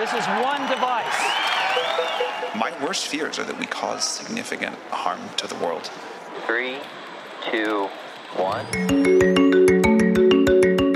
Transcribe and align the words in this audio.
This 0.00 0.14
is 0.14 0.26
one 0.42 0.62
device. 0.66 1.20
My 2.54 2.72
worst 2.82 3.08
fears 3.08 3.38
are 3.38 3.44
that 3.44 3.58
we 3.58 3.66
cause 3.66 4.02
significant 4.02 4.74
harm 4.90 5.20
to 5.36 5.46
the 5.46 5.54
world. 5.56 5.90
Three, 6.46 6.76
two, 7.50 7.86
one. 8.34 8.64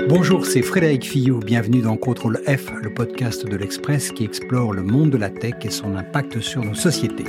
Bonjour, 0.09 0.43
c'est 0.43 0.63
Frédéric 0.63 1.03
Fillot. 1.03 1.37
Bienvenue 1.37 1.83
dans 1.83 1.97
Contrôle 1.97 2.41
F, 2.47 2.71
le 2.81 2.91
podcast 2.91 3.45
de 3.45 3.55
l'Express 3.55 4.11
qui 4.11 4.23
explore 4.23 4.73
le 4.73 4.81
monde 4.81 5.11
de 5.11 5.17
la 5.17 5.29
tech 5.29 5.53
et 5.61 5.69
son 5.69 5.95
impact 5.95 6.39
sur 6.39 6.65
nos 6.65 6.73
sociétés. 6.73 7.25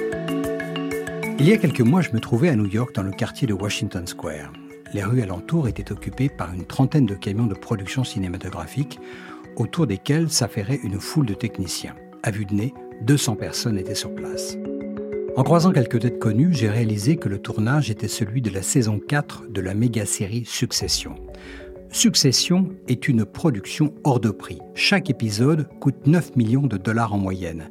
Il 1.38 1.46
y 1.46 1.52
a 1.52 1.58
quelques 1.58 1.82
mois, 1.82 2.00
je 2.00 2.12
me 2.12 2.20
trouvais 2.20 2.48
à 2.48 2.56
New 2.56 2.68
York 2.68 2.95
dans 2.95 3.02
le 3.02 3.12
quartier 3.12 3.46
de 3.46 3.52
Washington 3.52 4.06
Square. 4.06 4.50
Les 4.95 5.04
rues 5.04 5.20
alentours 5.20 5.68
étaient 5.68 5.93
occupées 5.93 6.30
par 6.30 6.54
une 6.54 6.64
trentaine 6.64 7.04
de 7.04 7.14
camions 7.14 7.45
de 7.45 7.54
production 7.54 8.02
cinématographique 8.02 8.98
autour 9.57 9.86
desquels 9.86 10.30
s'affairait 10.30 10.80
une 10.82 11.00
foule 11.00 11.27
de 11.27 11.34
techniciens. 11.34 11.96
À 12.23 12.30
vue 12.30 12.45
de 12.45 12.55
nez, 12.55 12.74
200 13.02 13.37
personnes 13.37 13.79
étaient 13.79 13.95
sur 13.95 14.15
place. 14.15 14.56
En 15.37 15.42
croisant 15.42 15.73
quelques 15.73 16.01
têtes 16.01 16.19
connues, 16.19 16.55
j'ai 16.55 16.70
réalisé 16.70 17.16
que 17.16 17.29
le 17.29 17.38
tournage 17.38 17.91
était 17.91 18.09
celui 18.09 18.41
de 18.41 18.51
la 18.51 18.62
saison 18.62 18.98
4 18.98 19.48
de 19.51 19.60
la 19.60 19.74
méga-série 19.74 20.45
Succession. 20.46 21.15
Succession 21.96 22.68
est 22.88 23.09
une 23.09 23.24
production 23.24 23.95
hors 24.04 24.20
de 24.20 24.28
prix. 24.28 24.59
Chaque 24.74 25.09
épisode 25.09 25.66
coûte 25.80 26.06
9 26.06 26.37
millions 26.37 26.66
de 26.66 26.77
dollars 26.77 27.14
en 27.14 27.16
moyenne. 27.16 27.70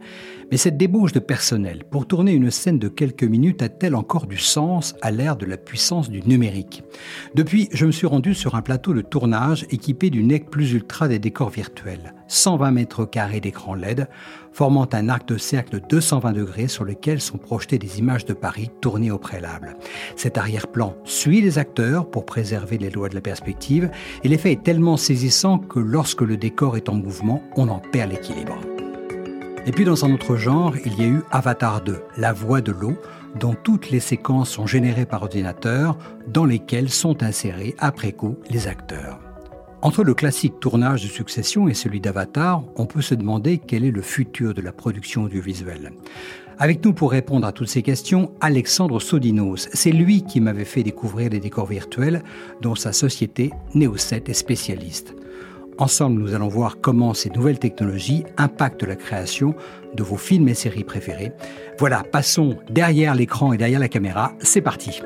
Mais 0.49 0.57
cette 0.57 0.77
débauche 0.77 1.11
de 1.11 1.19
personnel 1.19 1.83
pour 1.91 2.07
tourner 2.07 2.31
une 2.31 2.49
scène 2.49 2.79
de 2.79 2.87
quelques 2.87 3.23
minutes 3.23 3.61
a-t-elle 3.61 3.93
encore 3.93 4.25
du 4.25 4.39
sens 4.39 4.95
à 5.03 5.11
l'ère 5.11 5.35
de 5.35 5.45
la 5.45 5.57
puissance 5.57 6.09
du 6.09 6.23
numérique? 6.23 6.83
Depuis, 7.35 7.69
je 7.71 7.85
me 7.85 7.91
suis 7.91 8.07
rendu 8.07 8.33
sur 8.33 8.55
un 8.55 8.63
plateau 8.63 8.95
de 8.95 9.01
tournage 9.01 9.67
équipé 9.69 10.09
du 10.09 10.23
NEC 10.23 10.49
Plus 10.49 10.73
Ultra 10.73 11.07
des 11.07 11.19
décors 11.19 11.51
virtuels. 11.51 12.15
120 12.27 12.71
mètres 12.71 13.05
carrés 13.05 13.41
d'écran 13.41 13.75
LED, 13.75 14.07
formant 14.55 14.87
un 14.93 15.09
arc 15.09 15.27
de 15.27 15.37
cercle 15.37 15.73
de 15.73 15.79
220 15.79 16.31
degrés 16.31 16.69
sur 16.69 16.85
lequel 16.85 17.19
sont 17.19 17.37
projetées 17.37 17.77
des 17.77 17.99
images 17.99 18.23
de 18.23 18.31
Paris 18.31 18.71
tournées 18.79 19.11
au 19.11 19.17
préalable. 19.17 19.75
Cet 20.15 20.37
arrière-plan 20.37 20.95
suit 21.03 21.41
les 21.41 21.59
acteurs 21.59 22.09
pour 22.09 22.25
préserver 22.25 22.77
les 22.77 22.89
lois 22.89 23.09
de 23.09 23.15
la 23.15 23.21
perspective 23.21 23.91
et 24.23 24.29
l'effet 24.29 24.53
est 24.53 24.63
tellement 24.63 24.95
saisissant 24.95 25.57
que 25.57 25.79
lorsque 25.79 26.21
le 26.21 26.37
décor 26.37 26.77
est 26.77 26.87
en 26.87 26.95
mouvement, 26.95 27.43
on 27.57 27.67
en 27.67 27.79
perd 27.79 28.13
l'équilibre. 28.13 28.55
Et 29.65 29.73
puis 29.73 29.83
dans 29.83 30.05
un 30.05 30.13
autre 30.13 30.37
genre, 30.37 30.73
il 30.85 30.97
y 30.97 31.03
a 31.03 31.07
eu 31.07 31.21
Avatar 31.31 31.81
2, 31.81 32.01
La 32.15 32.31
voix 32.31 32.61
de 32.61 32.71
l'eau, 32.71 32.95
dont 33.37 33.57
toutes 33.61 33.89
les 33.89 33.99
séquences 33.99 34.51
sont 34.51 34.67
générées 34.67 35.05
par 35.05 35.23
ordinateur, 35.23 35.97
dans 36.27 36.45
lesquelles 36.45 36.89
sont 36.89 37.23
insérés 37.23 37.75
après 37.77 38.13
coup 38.13 38.37
les 38.49 38.67
acteurs. 38.67 39.24
Entre 39.85 40.03
le 40.03 40.15
classique 40.15 40.59
tournage 40.59 41.03
de 41.03 41.07
Succession 41.07 41.67
et 41.67 41.75
celui 41.75 41.99
d'Avatar, 41.99 42.63
on 42.75 42.87
peut 42.87 43.03
se 43.03 43.13
demander 43.13 43.59
quel 43.59 43.85
est 43.85 43.91
le 43.91 44.01
futur 44.01 44.55
de 44.55 44.61
la 44.63 44.71
production 44.71 45.25
audiovisuelle. 45.25 45.91
Avec 46.57 46.83
nous 46.83 46.91
pour 46.91 47.11
répondre 47.11 47.45
à 47.45 47.51
toutes 47.51 47.67
ces 47.67 47.83
questions, 47.83 48.31
Alexandre 48.41 48.99
Sodinos. 48.99 49.69
C'est 49.73 49.91
lui 49.91 50.23
qui 50.23 50.41
m'avait 50.41 50.65
fait 50.65 50.81
découvrir 50.81 51.29
les 51.29 51.39
décors 51.39 51.67
virtuels 51.67 52.23
dont 52.63 52.73
sa 52.73 52.93
société 52.93 53.51
Neoset 53.75 54.23
est 54.25 54.33
spécialiste. 54.33 55.13
Ensemble, 55.77 56.19
nous 56.19 56.33
allons 56.33 56.47
voir 56.47 56.77
comment 56.81 57.13
ces 57.13 57.29
nouvelles 57.29 57.59
technologies 57.59 58.23
impactent 58.37 58.87
la 58.87 58.95
création 58.95 59.53
de 59.93 60.01
vos 60.01 60.17
films 60.17 60.47
et 60.47 60.55
séries 60.55 60.83
préférés. 60.83 61.31
Voilà, 61.77 62.01
passons 62.01 62.57
derrière 62.71 63.13
l'écran 63.13 63.53
et 63.53 63.57
derrière 63.57 63.79
la 63.79 63.87
caméra. 63.87 64.33
C'est 64.39 64.61
parti. 64.61 64.99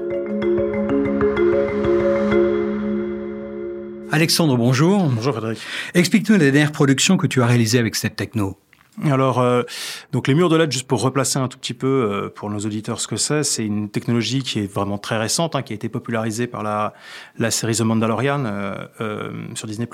Alexandre, 4.19 4.57
bonjour. 4.57 5.05
Bonjour 5.05 5.31
Frédéric. 5.31 5.59
Explique-nous 5.93 6.35
la 6.35 6.51
dernière 6.51 6.73
production 6.73 7.15
que 7.15 7.25
tu 7.25 7.41
as 7.41 7.45
réalisée 7.45 7.79
avec 7.79 7.95
cette 7.95 8.17
techno. 8.17 8.57
Alors, 9.05 9.39
euh, 9.39 9.63
donc 10.11 10.27
les 10.27 10.33
murs 10.33 10.49
de 10.49 10.57
LED, 10.57 10.73
juste 10.73 10.87
pour 10.87 11.01
replacer 11.01 11.39
un 11.39 11.47
tout 11.47 11.57
petit 11.57 11.73
peu 11.73 11.87
euh, 11.87 12.29
pour 12.29 12.49
nos 12.49 12.59
auditeurs 12.59 12.99
ce 12.99 13.07
que 13.07 13.15
c'est, 13.15 13.43
c'est 13.43 13.65
une 13.65 13.89
technologie 13.89 14.43
qui 14.43 14.59
est 14.59 14.69
vraiment 14.69 14.97
très 14.97 15.17
récente, 15.17 15.55
hein, 15.55 15.61
qui 15.61 15.71
a 15.71 15.75
été 15.75 15.87
popularisée 15.87 16.47
par 16.47 16.63
la, 16.63 16.93
la 17.37 17.49
série 17.49 17.77
The 17.77 17.81
Mandalorian 17.81 18.43
euh, 18.45 19.31
sur 19.55 19.67
Disney+, 19.67 19.87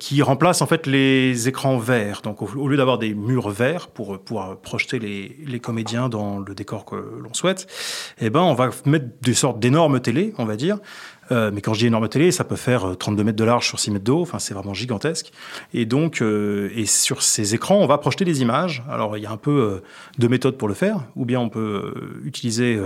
qui 0.00 0.22
remplace 0.22 0.62
en 0.62 0.66
fait 0.66 0.86
les 0.86 1.48
écrans 1.48 1.76
verts. 1.76 2.22
Donc, 2.22 2.40
au, 2.40 2.68
lieu 2.68 2.78
d'avoir 2.78 2.96
des 2.96 3.12
murs 3.12 3.50
verts 3.50 3.88
pour 3.88 4.18
pouvoir 4.18 4.56
projeter 4.56 4.98
les, 4.98 5.36
les 5.44 5.60
comédiens 5.60 6.08
dans 6.08 6.38
le 6.38 6.54
décor 6.54 6.86
que 6.86 6.96
l'on 6.96 7.34
souhaite, 7.34 7.66
eh 8.20 8.30
ben, 8.30 8.40
on 8.40 8.54
va 8.54 8.70
mettre 8.86 9.06
des 9.20 9.34
sortes 9.34 9.58
d'énormes 9.58 10.00
télés, 10.00 10.32
on 10.38 10.46
va 10.46 10.56
dire, 10.56 10.78
euh, 11.32 11.50
mais 11.52 11.60
quand 11.60 11.74
je 11.74 11.80
dis 11.80 11.86
énorme 11.86 12.08
télé, 12.08 12.30
ça 12.30 12.44
peut 12.44 12.56
faire 12.56 12.96
32 12.96 13.20
euh, 13.20 13.24
mètres 13.24 13.38
de 13.38 13.44
large 13.44 13.66
sur 13.66 13.78
6 13.78 13.90
mètres 13.92 14.04
d'eau. 14.04 14.20
Enfin, 14.20 14.38
c'est 14.38 14.54
vraiment 14.54 14.74
gigantesque. 14.74 15.32
Et 15.72 15.86
donc, 15.86 16.20
euh, 16.20 16.70
et 16.74 16.86
sur 16.86 17.22
ces 17.22 17.54
écrans, 17.54 17.76
on 17.76 17.86
va 17.86 17.98
projeter 17.98 18.24
des 18.24 18.42
images. 18.42 18.82
Alors, 18.90 19.16
il 19.16 19.22
y 19.22 19.26
a 19.26 19.30
un 19.30 19.36
peu 19.36 19.82
de 20.18 20.28
méthodes 20.28 20.56
pour 20.56 20.68
le 20.68 20.74
faire. 20.74 21.04
Ou 21.16 21.24
bien 21.24 21.40
on 21.40 21.48
peut 21.48 21.94
utiliser 22.24 22.78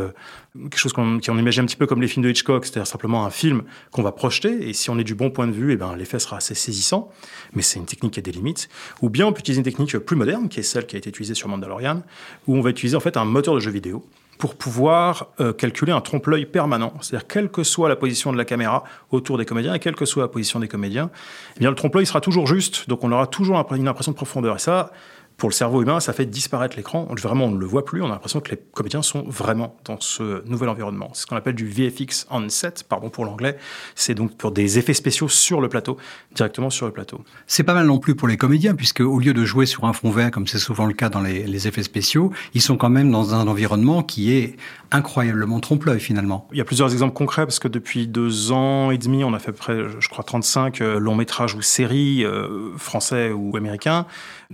quelque 0.55 0.79
chose 0.79 0.93
qu'on 0.93 1.19
qui 1.19 1.31
imagine 1.31 1.65
un 1.65 1.67
petit 1.67 1.77
peu 1.77 1.87
comme 1.87 2.01
les 2.01 2.09
films 2.09 2.25
de 2.25 2.31
Hitchcock, 2.31 2.65
c'est-à-dire 2.65 2.87
simplement 2.87 3.25
un 3.25 3.31
film 3.31 3.63
qu'on 3.93 4.03
va 4.03 4.13
projeter. 4.13 4.69
Et 4.69 4.73
si 4.73 4.91
on 4.91 4.99
est 4.99 5.05
du 5.05 5.15
bon 5.15 5.31
point 5.31 5.47
de 5.47 5.53
vue, 5.53 5.73
eh 5.73 5.77
ben, 5.77 5.95
l'effet 5.97 6.19
sera 6.19 6.39
assez 6.39 6.55
saisissant. 6.55 7.11
Mais 7.55 7.63
c'est 7.63 7.79
une 7.79 7.87
technique 7.87 8.15
qui 8.15 8.21
a 8.21 8.23
des 8.23 8.33
limites. 8.33 8.69
Ou 9.03 9.11
bien 9.11 9.27
on 9.27 9.33
peut 9.33 9.41
utiliser 9.41 9.61
une 9.61 9.65
technique 9.65 9.97
plus 9.99 10.17
moderne, 10.17 10.49
qui 10.49 10.61
est 10.61 10.65
celle 10.65 10.87
qui 10.87 10.97
a 10.97 10.99
été 10.99 11.11
utilisée 11.11 11.35
sur 11.35 11.49
Mandalorian, 11.49 12.03
où 12.47 12.57
on 12.57 12.61
va 12.61 12.71
utiliser 12.71 12.97
en 12.97 13.01
fait 13.01 13.17
un 13.17 13.25
moteur 13.25 13.55
de 13.55 13.61
jeu 13.61 13.71
vidéo 13.71 14.05
pour 14.39 14.55
pouvoir 14.55 15.27
euh, 15.41 15.53
calculer 15.53 15.93
un 15.93 16.01
trompe-l'œil 16.01 16.47
permanent. 16.47 16.93
C'est-à-dire, 17.01 17.27
quelle 17.27 17.51
que 17.51 17.65
soit 17.65 17.89
la 17.89 17.97
position 17.97 18.33
de 18.33 18.39
la 18.39 18.45
caméra 18.45 18.85
autour 19.11 19.37
des 19.37 19.45
comédiens 19.45 19.75
et 19.75 19.81
quelle 19.81 19.97
que 19.97 20.05
soit 20.05 20.23
la 20.23 20.29
position 20.29 20.61
des 20.61 20.69
comédiens, 20.69 21.11
eh 21.57 21.61
bien, 21.61 21.71
le 21.71 21.77
trompe-l'œil 21.77 22.07
sera 22.07 22.21
toujours 22.21 22.47
juste. 22.47 22.89
Donc, 22.89 23.03
on 23.03 23.11
aura 23.11 23.27
toujours 23.27 23.63
une 23.73 23.89
impression 23.89 24.13
de 24.13 24.17
profondeur. 24.17 24.57
Et 24.57 24.61
ça, 24.61 24.93
pour 25.39 25.49
le 25.49 25.55
cerveau 25.55 25.83
humain, 25.83 26.01
ça 26.01 26.13
fait 26.13 26.27
disparaître 26.27 26.77
l'écran. 26.77 27.07
Vraiment, 27.17 27.45
on 27.45 27.53
ne 27.53 27.59
le 27.59 27.65
voit 27.65 27.85
plus. 27.85 28.03
On 28.03 28.07
a 28.07 28.09
l'impression 28.09 28.41
que 28.41 28.51
les 28.51 28.57
comédiens 28.57 29.03
sont 29.03 29.23
vraiment 29.23 29.77
dans 29.85 30.01
ce 30.01 30.45
nouvel 30.47 30.69
environnement. 30.69 31.11
C'est 31.15 31.23
ce 31.23 31.27
qu'on 31.29 31.37
appelle 31.37 31.55
du 31.55 31.69
VFX 31.69 32.27
on 32.31 32.49
set, 32.49 32.85
pardon 32.89 33.09
pour 33.09 33.25
l'anglais. 33.25 33.57
C'est 33.95 34.17
donc 34.17 34.37
pour 34.37 34.51
des 34.51 34.81
effets 34.81 34.95
spéciaux 34.95 35.29
sur 35.29 35.61
le 35.61 35.69
plateau, 35.69 35.97
directement 36.35 36.71
sur 36.71 36.87
le 36.87 36.93
plateau. 36.93 37.23
C'est 37.47 37.63
pas 37.63 37.73
mal 37.73 37.87
non 37.87 38.01
plus 38.01 38.17
pour 38.17 38.27
les 38.27 38.37
comédiens, 38.37 38.75
puisque 38.75 38.99
au 38.99 39.21
lieu 39.21 39.33
de 39.33 39.45
jouer 39.45 39.65
sur 39.65 39.85
un 39.85 39.93
fond 39.93 40.11
vert, 40.11 40.33
comme 40.33 40.49
c'est 40.49 40.59
souvent 40.59 40.87
le 40.87 40.93
cas 40.93 41.09
dans 41.09 41.21
les, 41.21 41.45
les, 41.45 41.69
effets 41.69 41.85
spéciaux, 41.85 42.33
ils 42.55 42.63
sont 42.63 42.77
quand 42.77 42.91
même 42.91 43.13
dans 43.13 43.33
un 43.33 43.47
environnement 43.47 44.03
qui 44.03 44.35
est 44.35 44.57
incroyablement 44.91 45.61
trompe-l'œil 45.61 46.01
finalement. 46.01 46.49
Il 46.51 46.59
y 46.59 46.61
a 46.61 46.65
plusieurs 46.65 46.93
exemples 46.93 47.15
concrets, 47.15 47.47
parce 47.47 47.61
que 47.61 47.69
depuis 47.69 48.09
deux 48.09 48.51
ans 48.51 48.91
et 48.91 48.99
demi, 48.99 49.23
on 49.23 49.35
a 49.35 49.39
fait 49.39 49.51
à 49.51 49.53
peu 49.53 49.59
près, 49.59 49.83
je 50.01 50.09
crois, 50.09 50.25
35 50.25 50.81
euh, 50.81 50.99
longs 50.99 51.15
métrages 51.15 51.55
ou 51.55 51.63
séries 51.63 52.25
euh, 52.25 52.77
français 52.77 53.31
ou 53.31 53.57
américains. 53.57 54.07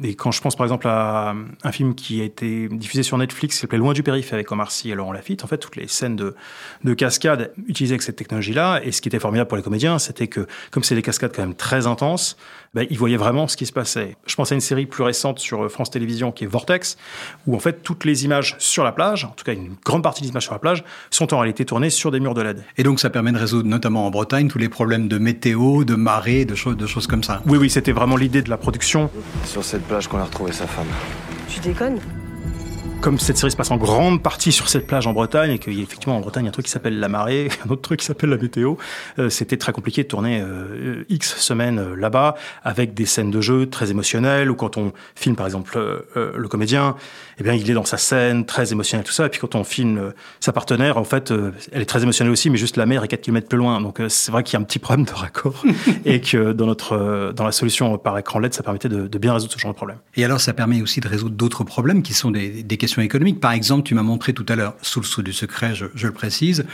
Et 0.03 0.15
quand 0.15 0.33
je 0.33 0.41
pense 0.41 0.57
par 0.57 0.67
exemple 0.67 0.74
à 0.85 1.35
un 1.63 1.73
film 1.73 1.95
qui 1.95 2.21
a 2.21 2.25
été 2.25 2.69
diffusé 2.69 3.03
sur 3.03 3.19
Netflix 3.19 3.57
qui 3.57 3.61
s'appelait 3.61 3.79
Loin 3.79 3.93
du 3.93 4.03
périph' 4.03 4.33
avec 4.33 4.51
Omar 4.53 4.71
Sy 4.71 4.91
et 4.91 4.95
Laurent 4.95 5.13
Lafitte. 5.13 5.45
En 5.45 5.47
fait, 5.47 5.59
toutes 5.59 5.77
les 5.77 5.89
scènes 5.89 6.17
de, 6.17 6.35
de 6.85 6.95
cascade 6.95 7.53
utilisées 7.67 7.95
avec 7.95 8.03
cette 8.03 8.17
technologie-là. 8.17 8.81
Et 8.85 8.93
ce 8.93 9.01
qui 9.01 9.09
était 9.09 9.19
formidable 9.19 9.49
pour 9.49 9.57
les 9.57 9.63
comédiens, 9.63 9.99
c'était 9.99 10.29
que, 10.29 10.47
comme 10.71 10.83
c'est 10.83 10.95
des 10.95 11.03
cascades 11.03 11.33
quand 11.35 11.43
même 11.43 11.55
très 11.55 11.87
intenses, 11.87 12.37
ben, 12.75 12.87
ils 12.91 12.99
voyaient 12.99 13.17
vraiment 13.17 13.49
ce 13.49 13.57
qui 13.57 13.67
se 13.67 13.73
passait. 13.73 14.17
Je 14.27 14.35
pense 14.35 14.53
à 14.53 14.55
une 14.55 14.61
série 14.61 14.87
plus 14.87 15.05
récente 15.05 15.39
sur 15.39 15.71
France 15.71 15.91
Télévisions 15.91 16.33
qui 16.33 16.45
est 16.45 16.47
Vortex, 16.47 16.97
où 17.47 17.55
en 17.55 17.59
fait 17.59 17.83
toutes 17.83 18.05
les 18.05 18.25
images 18.25 18.57
sur 18.59 18.85
la 18.85 18.93
plage, 18.93 19.25
en 19.25 19.31
tout 19.31 19.45
cas 19.45 19.53
une 19.53 19.75
grande 19.85 20.03
partie 20.03 20.23
des 20.23 20.29
images 20.29 20.45
sur 20.45 20.53
la 20.53 20.59
plage, 20.59 20.85
sont 21.11 21.33
en 21.35 21.39
réalité 21.39 21.65
tournées 21.65 21.91
sur 21.91 22.11
des 22.11 22.21
murs 22.21 22.35
de 22.35 22.43
LED. 22.43 22.65
Et 22.77 22.83
donc 22.83 23.01
ça 23.01 23.11
permet 23.11 23.33
de 23.33 23.39
résoudre 23.39 23.69
notamment 23.69 24.07
en 24.07 24.11
Bretagne 24.11 24.49
tous 24.49 24.59
les 24.59 24.69
problèmes 24.69 25.09
de 25.09 25.19
météo, 25.19 25.85
de 25.85 25.95
marée, 25.95 26.45
de 26.45 26.55
choses, 26.55 26.77
de 26.77 26.87
choses 26.87 27.07
comme 27.07 27.23
ça. 27.23 27.43
Oui, 27.47 27.59
oui, 27.59 27.71
c'était 27.71 27.93
vraiment 27.93 28.17
l'idée 28.17 28.43
de 28.43 28.51
la 28.51 28.57
production. 28.57 29.11
Sur 29.45 29.65
cette 29.65 29.83
plage 29.87 30.09
qu'on 30.09 30.19
a 30.19 30.25
retrouvé 30.25 30.53
sa 30.53 30.67
femme. 30.67 30.87
Tu 31.49 31.61
déconnes? 31.61 32.01
Comme 33.05 33.19
cette 33.19 33.37
série 33.37 33.51
se 33.51 33.57
passe 33.57 33.71
en 33.71 33.77
grande 33.77 34.23
partie 34.23 34.51
sur 34.51 34.71
cette 34.71 34.87
plage 34.87 35.07
en 35.07 35.13
Bretagne 35.13 35.51
et 35.51 35.59
qu'il 35.59 35.75
y 35.75 35.81
a 35.81 35.83
effectivement 35.83 36.17
en 36.17 36.21
Bretagne 36.21 36.49
un 36.49 36.51
truc 36.51 36.65
qui 36.65 36.73
s'appelle 36.73 36.99
la 36.99 37.11
marée, 37.11 37.51
un 37.67 37.71
autre 37.71 37.83
truc 37.83 38.01
qui 38.01 38.07
s'appelle 38.07 38.31
la 38.31 38.39
météo, 38.39 38.77
euh, 39.19 39.29
c'était 39.29 39.59
très 39.59 39.75
compliqué 39.75 40.05
de 40.05 40.09
tourner 40.09 40.41
euh, 40.41 41.05
X 41.11 41.37
semaines 41.37 41.79
euh, 41.79 41.97
là-bas 41.97 42.35
avec 42.63 42.95
des 42.95 43.05
scènes 43.05 43.31
de 43.31 43.43
jeu 43.43 43.69
très 43.69 43.91
émotionnelles 43.91 44.51
ou 44.51 44.55
quand 44.55 44.79
on 44.79 44.95
filme 45.17 45.37
par 45.37 45.45
exemple 45.45 45.79
le 46.15 46.49
comédien, 46.49 46.97
eh 47.39 47.43
bien 47.43 47.55
il 47.55 47.71
est 47.71 47.75
dans 47.75 47.85
sa 47.85 47.99
scène 47.99 48.45
très 48.45 48.73
émotionnelle 48.73 49.07
tout 49.07 49.13
ça 49.13 49.27
et 49.27 49.29
puis 49.29 49.41
quand 49.41 49.55
on 49.55 49.65
filme 49.65 50.13
sa 50.41 50.53
partenaire 50.53 50.97
en 50.99 51.05
fait 51.05 51.33
elle 51.73 51.83
est 51.83 51.87
très 51.87 52.03
émotionnelle 52.03 52.33
aussi 52.33 52.51
mais 52.51 52.57
juste 52.57 52.77
la 52.77 52.87
mer 52.87 53.05
est 53.05 53.09
4 53.09 53.21
km 53.21 53.49
plus 53.49 53.59
loin 53.59 53.81
donc 53.81 54.01
c'est 54.09 54.33
vrai 54.33 54.43
qu'il 54.43 54.55
y 54.55 54.57
a 54.57 54.61
un 54.61 54.65
petit 54.65 54.79
problème 54.79 55.07
de 55.07 55.13
raccord 55.13 55.63
et 56.05 56.21
que 56.21 56.53
dans 56.53 56.67
notre 56.67 57.33
dans 57.35 57.45
la 57.45 57.53
solution 57.53 57.99
par 57.99 58.19
écran 58.19 58.39
LED 58.39 58.55
ça 58.55 58.63
permettait 58.63 58.89
de, 58.89 59.07
de, 59.07 59.19
bien 59.19 59.35
résoudre 59.35 59.53
ce 59.53 59.59
genre 59.59 59.73
de 59.73 59.77
problème. 59.77 59.99
Et 60.17 60.25
alors 60.25 60.41
ça 60.41 60.53
permet 60.53 60.83
aussi 60.83 61.01
de 61.01 61.09
résoudre 61.09 61.35
d'autres 61.35 61.65
problèmes 61.65 62.03
qui 62.03 62.15
sont 62.15 62.31
des, 62.31 62.63
des 62.63 62.77
questions 62.77 63.03
économique. 63.03 63.41
Par 63.41 63.53
exemple, 63.53 63.83
tu 63.85 63.95
m'as 63.95 64.03
montré 64.03 64.33
tout 64.33 64.47
à 64.49 64.57
l'heure, 64.57 64.75
sous 64.83 65.01
le 65.01 65.07
sceau 65.07 65.23
du 65.23 65.33
secret, 65.33 65.75
je, 65.75 65.87
je 65.95 66.07
le 66.07 66.13
précise, 66.13 66.65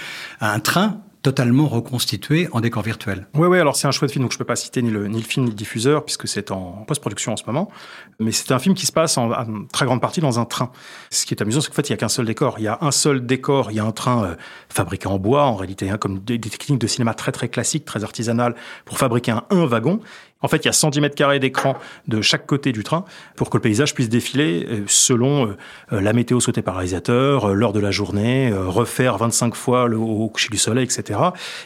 un 0.40 0.60
train 0.60 1.00
totalement 1.22 1.69
reconstitué 1.69 2.49
en 2.52 2.61
décor 2.61 2.82
virtuel. 2.82 3.26
Oui, 3.34 3.46
oui, 3.46 3.58
alors 3.58 3.76
c'est 3.76 3.87
un 3.87 3.90
chouette 3.90 4.11
film, 4.11 4.25
donc 4.25 4.32
je 4.32 4.37
ne 4.37 4.38
peux 4.38 4.46
pas 4.46 4.56
citer 4.56 4.81
ni 4.81 4.90
le, 4.90 5.06
ni 5.06 5.19
le 5.19 5.25
film 5.25 5.44
ni 5.44 5.50
le 5.50 5.56
diffuseur, 5.56 6.05
puisque 6.05 6.26
c'est 6.26 6.50
en 6.50 6.84
post-production 6.87 7.32
en 7.32 7.37
ce 7.37 7.44
moment. 7.46 7.70
Mais 8.19 8.32
c'est 8.32 8.52
un 8.52 8.58
film 8.58 8.75
qui 8.75 8.87
se 8.87 8.93
passe 8.93 9.19
en, 9.19 9.31
très 9.72 9.84
grande 9.84 10.00
partie 10.00 10.20
dans 10.20 10.38
un 10.38 10.44
train. 10.44 10.70
Ce 11.11 11.26
qui 11.26 11.34
est 11.34 11.43
amusant, 11.43 11.61
c'est 11.61 11.69
qu'en 11.69 11.75
fait, 11.75 11.88
il 11.88 11.93
n'y 11.93 11.94
a 11.94 11.99
qu'un 11.99 12.08
seul 12.08 12.25
décor. 12.25 12.55
Il 12.58 12.64
y 12.64 12.69
a 12.69 12.78
un 12.81 12.90
seul 12.90 13.26
décor, 13.26 13.70
il 13.70 13.76
y 13.76 13.81
a 13.81 13.84
un 13.84 13.93
train 13.93 14.25
euh, 14.25 14.34
fabriqué 14.69 15.08
en 15.08 15.19
bois, 15.19 15.44
en 15.44 15.56
réalité, 15.56 15.90
hein, 15.90 15.99
comme 15.99 16.20
des, 16.20 16.38
des, 16.38 16.50
techniques 16.50 16.81
de 16.81 16.87
cinéma 16.87 17.12
très 17.14 17.32
très 17.32 17.49
classiques, 17.49 17.84
très 17.84 18.02
artisanales, 18.02 18.55
pour 18.87 18.99
fabriquer 18.99 19.32
un, 19.32 19.44
un 19.50 19.66
wagon. 19.66 20.00
En 20.42 20.48
fait, 20.48 20.58
il 20.58 20.66
y 20.66 20.69
a 20.69 20.72
110 20.72 21.00
mètres 21.00 21.14
carrés 21.14 21.38
d'écran 21.38 21.76
de 22.08 22.22
chaque 22.22 22.46
côté 22.46 22.72
du 22.72 22.82
train 22.82 23.04
pour 23.37 23.50
que 23.50 23.58
le 23.58 23.60
paysage 23.60 23.94
puisse 23.94 24.08
défiler 24.08 24.66
euh, 24.69 24.84
selon 24.87 25.46
euh, 25.46 25.56
euh, 25.92 26.00
la 26.00 26.14
météo 26.14 26.40
souhaitée 26.40 26.62
par 26.62 26.75
le 26.75 26.78
réalisateur, 26.78 27.54
l'heure 27.54 27.75
de 27.75 27.81
la 27.81 27.90
journée, 27.90 28.50
refaire 28.52 29.19
25 29.19 29.54
fois 29.54 29.87
le, 29.87 29.98
au 29.98 30.28
coucher 30.28 30.48
du 30.48 30.56
soleil, 30.56 30.84
etc. 30.84 31.20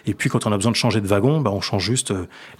Et 0.06 0.14
puis, 0.14 0.28
quand 0.28 0.46
on 0.46 0.52
a 0.52 0.56
besoin 0.56 0.72
de 0.72 0.76
changer 0.76 1.00
de 1.00 1.06
wagon, 1.06 1.40
bah, 1.40 1.52
on 1.52 1.60
change 1.60 1.84
juste 1.84 2.12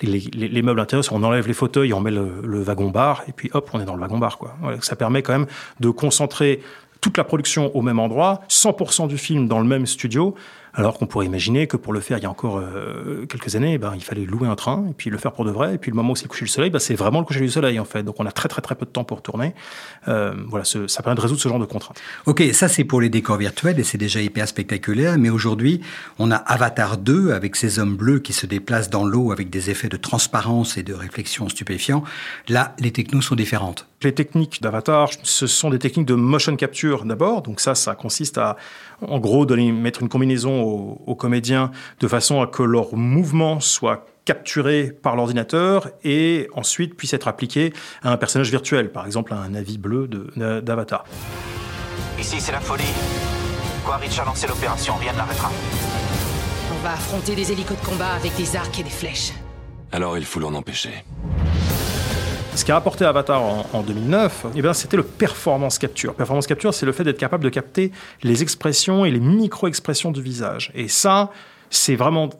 les, 0.03 0.21
les, 0.33 0.49
les 0.49 0.63
meubles 0.63 0.81
intérieurs, 0.81 1.13
on 1.13 1.23
enlève 1.23 1.49
les 1.49 1.55
fauteuils, 1.55 1.93
on 1.93 2.01
met 2.01 2.11
le, 2.13 2.63
wagon 2.63 2.91
bar, 2.91 3.23
et 3.29 3.33
puis 3.33 3.51
hop, 3.53 3.69
on 3.73 3.81
est 3.81 3.85
dans 3.85 3.95
le 3.95 4.01
wagon 4.01 4.19
bar. 4.19 4.39
Ça 4.81 4.97
permet 4.97 5.23
quand 5.23 5.33
même 5.33 5.47
de 5.81 5.91
concentrer 5.91 6.61
toute 7.01 7.19
la 7.19 7.25
production 7.25 7.75
au 7.77 7.83
même 7.83 7.99
endroit, 7.99 8.41
100% 8.49 9.09
du 9.09 9.19
film 9.19 9.49
dans 9.49 9.59
le 9.59 9.67
même 9.67 9.85
studio, 9.85 10.35
alors 10.75 10.99
qu'on 10.99 11.07
pourrait 11.07 11.27
imaginer 11.27 11.67
que 11.67 11.77
pour 11.77 11.93
le 11.93 12.01
faire 12.01 12.19
il 12.19 12.23
y 12.23 12.27
a 12.27 12.31
encore 12.31 12.59
euh, 12.59 13.27
quelques 13.27 13.55
années, 13.55 13.79
ben, 13.79 13.93
il 13.95 14.03
fallait 14.03 14.25
louer 14.25 14.49
un 14.49 14.57
train 14.57 14.87
et 14.91 14.93
puis 14.93 15.09
le 15.09 15.19
faire 15.19 15.33
pour 15.33 15.45
de 15.45 15.51
vrai. 15.51 15.75
Et 15.75 15.79
puis 15.79 15.91
le 15.91 15.97
moment 15.97 16.13
où 16.13 16.17
c'est 16.17 16.25
le 16.25 16.29
coucher 16.29 16.45
du 16.45 16.51
soleil, 16.51 16.71
ben, 16.71 16.79
c'est 16.79 16.95
vraiment 16.95 17.21
le 17.21 17.25
coucher 17.25 17.41
du 17.41 17.49
soleil 17.49 17.79
en 17.79 17.85
fait. 17.85 18.03
Donc 18.03 18.17
on 18.19 18.27
a 18.27 18.33
très 18.33 18.49
très 18.49 18.61
très 18.61 18.75
peu 18.75 18.85
de 18.85 18.91
temps 18.91 19.05
pour 19.05 19.23
tourner. 19.23 19.55
Euh, 20.09 20.35
voilà, 20.49 20.65
ce, 20.65 20.87
ça 20.89 21.03
permet 21.03 21.17
de 21.17 21.21
résoudre 21.21 21.41
ce 21.41 21.49
genre 21.49 21.61
de 21.61 21.65
contraintes. 21.65 22.01
Ok, 22.27 22.43
ça 22.53 22.69
c'est 22.69 22.85
pour 22.85 23.01
les 23.01 23.09
décors 23.09 23.37
virtuels 23.37 23.79
et 23.79 23.85
c'est 23.85 23.99
déjà 23.99 24.21
hyper 24.21 24.49
spectaculaire. 24.49 25.17
Mais 25.19 25.31
aujourd'hui, 25.31 25.81
on 26.19 26.31
a 26.31 26.37
Avatar 26.37 26.99
2 26.99 27.33
avec 27.33 27.57
ces 27.57 27.79
hommes 27.79 27.97
bleus 27.97 28.19
qui 28.19 28.33
se 28.33 28.47
déplacent 28.47 28.91
dans 28.91 29.05
l'eau 29.05 29.31
avec 29.31 29.51
des 29.51 29.71
effets 29.71 29.89
de 29.89 29.97
transparence 29.97 30.77
et 30.77 30.83
de 30.83 30.93
réflexion 30.93 31.49
stupéfiants. 31.49 32.03
Là, 32.49 32.75
les 32.81 32.91
technos 32.91 33.23
sont 33.23 33.37
différentes. 33.37 33.87
Les 34.03 34.13
techniques 34.13 34.61
d'Avatar, 34.61 35.09
ce 35.23 35.47
sont 35.47 35.71
des 35.71 35.79
techniques 35.79 36.07
de 36.07 36.15
motion 36.15 36.57
capture 36.57 37.05
d'abord. 37.05 37.41
Donc 37.41 37.61
ça, 37.61 37.75
ça 37.75 37.95
consiste 37.95 38.37
à 38.37 38.57
en 39.09 39.19
gros, 39.19 39.47
de 39.47 39.55
mettre 39.55 40.03
une 40.03 40.09
combinaison 40.09 40.64
aux, 40.65 41.15
comédiens 41.15 41.71
de 42.01 42.09
façon 42.09 42.41
à 42.41 42.47
que 42.47 42.63
leur 42.63 42.95
mouvement 42.95 43.61
soit 43.61 44.07
capturé 44.25 44.91
par 44.91 45.17
l'ordinateur 45.17 45.91
et 46.03 46.49
ensuite 46.55 46.97
puisse 46.97 47.13
être 47.13 47.29
appliqué 47.29 47.73
à 48.03 48.11
un 48.11 48.17
personnage 48.17 48.51
virtuel, 48.51 48.91
par 48.91 49.07
exemple 49.07 49.33
à 49.35 49.37
un 49.37 49.55
avis 49.55 49.79
bleu 49.79 50.09
d'Avatar. 50.37 51.05
Ici, 52.19 52.41
c'est 52.41 52.53
la 52.53 52.61
folie. 52.61 52.85
Quaritch 53.85 54.19
a 54.19 54.25
lancé 54.25 54.47
l'opération, 54.47 54.95
rien 54.97 55.13
ne 55.13 55.19
l'arrêtera. 55.19 55.51
On 56.73 56.83
va 56.83 56.93
affronter 56.93 57.35
des 57.35 57.53
hélicos 57.53 57.79
de 57.79 57.85
combat 57.85 58.13
avec 58.15 58.35
des 58.37 58.57
arcs 58.57 58.81
et 58.81 58.83
des 58.83 58.91
flèches. 58.91 59.33
Alors 59.93 60.17
il 60.17 60.25
faut 60.25 60.41
l'en 60.41 60.55
empêcher. 60.55 61.05
Ce 62.55 62.65
qu'a 62.65 62.77
apporté 62.77 63.05
Avatar 63.05 63.43
en, 63.43 63.83
2009, 63.83 64.47
eh 64.55 64.63
c'était 64.75 64.97
le 64.97 65.03
performance 65.03 65.77
capture. 65.77 66.15
Performance 66.15 66.47
capture, 66.47 66.73
c'est 66.73 66.87
le 66.87 66.93
fait 66.93 67.03
d'être 67.03 67.19
capable 67.19 67.43
de 67.43 67.49
capter 67.49 67.91
les 68.23 68.43
expressions 68.43 69.05
et 69.05 69.11
les 69.11 69.19
micro-expressions 69.19 70.13
du 70.13 70.23
visage. 70.23 70.71
Et 70.75 70.87
ça, 70.87 71.33
c'est 71.71 71.97
vraiment 71.97 72.31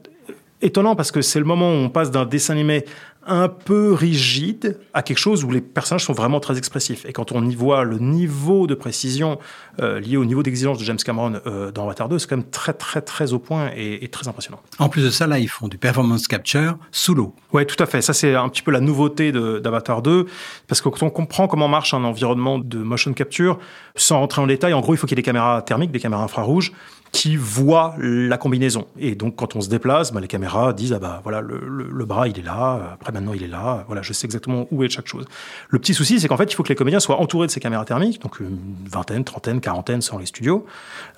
étonnant 0.65 0.97
parce 0.97 1.13
que 1.13 1.23
c'est 1.23 1.39
le 1.39 1.45
moment 1.45 1.71
où 1.71 1.77
on 1.77 1.91
passe 1.91 2.11
d'un 2.11 2.25
dessin 2.25 2.55
animé 2.55 2.85
un 3.27 3.49
peu 3.49 3.93
rigide 3.93 4.79
à 4.93 5.03
quelque 5.03 5.19
chose 5.19 5.45
où 5.45 5.51
les 5.51 5.61
personnages 5.61 6.05
sont 6.05 6.13
vraiment 6.13 6.41
très 6.41 6.59
expressifs. 6.59 7.05
Et 7.07 7.13
quand 7.13 7.33
on 7.33 7.45
y 7.47 7.55
voit 7.55 7.85
le 7.85 7.99
niveau 7.99 8.67
de 8.67 8.75
précision 8.75 9.39
euh, 9.81 10.01
lié 10.01 10.17
au 10.17 10.25
niveau 10.25 10.43
d'exigence 10.43 10.79
de 10.79 10.85
James 10.85 10.99
Cameron 10.99 11.41
euh, 11.47 11.71
dans 11.71 11.85
Avatar 11.85 12.09
2, 12.09 12.19
c'est 12.19 12.29
quand 12.29 12.37
même 12.37 12.51
très 12.51 12.73
très 12.73 13.01
très 13.01 13.33
au 13.33 13.39
point 13.39 13.71
et, 13.77 14.07
très 14.09 14.29
impressionnant. 14.29 14.61
En 14.79 14.89
plus 14.89 15.03
de 15.03 15.11
ça, 15.11 15.27
là, 15.27 15.39
ils 15.39 15.49
font 15.49 15.69
du 15.69 15.79
performance 15.79 16.29
capture 16.29 16.77
sous 16.93 17.15
l'eau. 17.15 17.35
Oui, 17.53 17.67
tout 17.67 17.83
à 17.83 17.87
fait. 17.87 18.03
Ça, 18.03 18.13
c'est 18.13 18.35
un 18.35 18.49
petit 18.49 18.63
peu 18.63 18.71
la 18.71 18.81
nouveauté 18.81 19.33
d'Avatar 19.33 20.03
2, 20.03 20.27
parce 20.69 20.81
que 20.81 20.89
quand 20.89 21.07
on 21.07 21.11
comprend 21.11 21.49
comment 21.49 21.69
marche 21.69 21.95
un 21.95 22.05
environnement 22.05 22.59
de 22.59 22.79
motion 22.79 23.13
capture, 23.15 23.59
sans 23.97 24.21
rentrer 24.21 24.43
en 24.43 24.47
détail, 24.47 24.75
en 24.75 24.81
gros, 24.81 24.95
il 24.95 24.97
faut 24.97 25.07
qu'il 25.07 25.17
y 25.17 25.21
ait 25.21 25.23
des 25.23 25.27
caméras 25.27 25.63
thermiques, 25.63 25.93
des 25.93 26.01
caméras 26.01 26.25
infrarouges, 26.25 26.73
qui 27.15 27.37
voient 27.37 27.95
la 27.99 28.37
combinaison. 28.37 28.89
Et 28.99 29.15
donc, 29.15 29.37
quand 29.37 29.55
on 29.55 29.61
se 29.61 29.69
déplace, 29.69 30.13
bah, 30.13 30.21
les 30.21 30.27
caméras 30.27 30.73
disent 30.73 30.93
ah 30.93 30.99
bah 30.99 31.21
voilà 31.23 31.41
le, 31.41 31.61
le, 31.61 32.05
bras 32.05 32.27
il 32.27 32.37
est 32.37 32.43
là, 32.43 32.91
après 32.95 33.13
maintenant 33.13 33.33
il 33.33 33.45
est 33.45 33.49
là, 33.49 33.85
voilà 33.87 34.03
je 34.03 34.13
sais 34.13 34.27
exactement 34.27 34.67
où 34.73 34.83
est 34.83 34.89
chaque 34.89 35.07
chose. 35.07 35.25
Le 35.69 35.79
petit 35.79 35.95
souci 35.95 36.19
c'est 36.19 36.27
qu'en 36.27 36.37
fait 36.37 36.53
il 36.53 36.57
faut 36.57 36.65
que 36.65 36.71
les 36.71 36.75
comédiens 36.75 36.99
soient 36.99 37.21
entourés 37.21 37.47
de 37.47 37.53
ces 37.53 37.61
caméras 37.61 37.85
thermiques, 37.85 38.21
donc 38.21 38.41
une 38.41 38.59
vingtaine, 38.91 39.23
trentaine, 39.23 39.61
quarantaine 39.61 40.03
sans 40.03 40.19
les 40.19 40.27
studios. 40.27 40.67